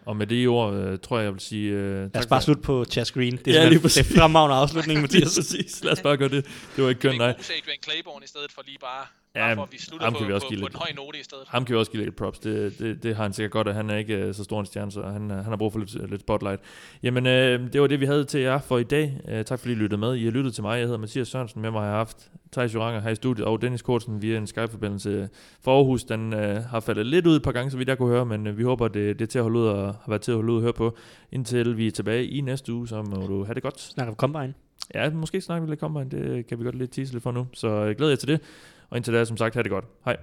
[0.05, 1.72] Og med det ord, øh, tror jeg, jeg vil sige...
[1.72, 3.38] Øh, Lad os bare slutte på Chas Green.
[3.45, 4.16] Det er, Ja, lige det er præcis.
[4.18, 5.36] fremragende afslutning, Lige Mathias.
[5.36, 5.84] præcis.
[5.84, 6.45] Lad os bare gøre det.
[6.76, 7.30] Det var ikke kønt, nej.
[7.30, 9.05] ikke rose Adrian Claiborne i stedet for lige bare,
[9.38, 10.73] Ja, bare for at vi slutter ham på, kan vi også på, give på, lidt.
[10.73, 11.43] den høje note i stedet.
[11.47, 12.39] Ham kan vi også give lidt props.
[12.39, 14.65] Det, det, det har han sikkert godt, at han er ikke øh, så stor en
[14.65, 16.61] stjerne, så han, øh, han har brug for lidt, lidt spotlight.
[17.03, 19.19] Jamen, øh, det var det, vi havde til jer for i dag.
[19.29, 20.15] Øh, tak fordi I lyttede med.
[20.15, 20.77] I har lyttet til mig.
[20.77, 21.61] Jeg hedder Mathias Sørensen.
[21.61, 24.47] Med mig har jeg haft Thijs Joranger her i studiet, og Dennis Kortsen via en
[24.47, 25.29] Skype-forbindelse
[25.63, 26.03] for Aarhus.
[26.03, 28.47] Den øh, har faldet lidt ud et par gange, så vidt jeg kunne høre, men
[28.47, 30.35] øh, vi håber, det, det er til at holde ud og har været til at
[30.35, 30.97] holde ud og høre på.
[31.31, 33.81] Indtil vi er tilbage i næste uge, så må du have det godt.
[33.81, 34.53] Snakker vi Combine?
[34.95, 36.09] Ja, måske snakker vi lidt Combine.
[36.09, 37.47] Det kan vi godt lidt tease lidt for nu.
[37.53, 38.41] Så øh, glæder jeg til det.
[38.89, 39.85] Og indtil da, som sagt, have det godt.
[40.05, 40.15] Hej.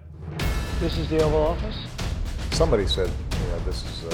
[0.80, 1.78] This is the Oval Office.
[2.52, 3.10] Somebody said,
[3.40, 4.10] you know, this is uh,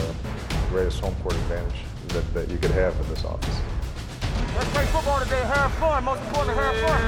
[0.49, 3.57] the greatest home court advantage that, that you could have in this office.
[4.57, 6.05] Let's play football today, have fun.
[6.05, 7.01] Most important, have fun.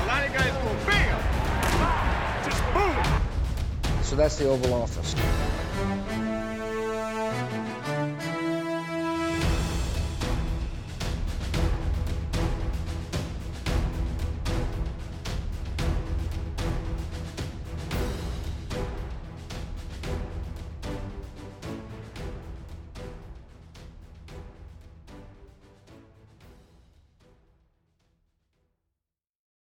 [0.00, 1.18] A lot of guys go bam,
[2.48, 2.96] just boom.
[4.02, 5.14] So that's the Oval Office.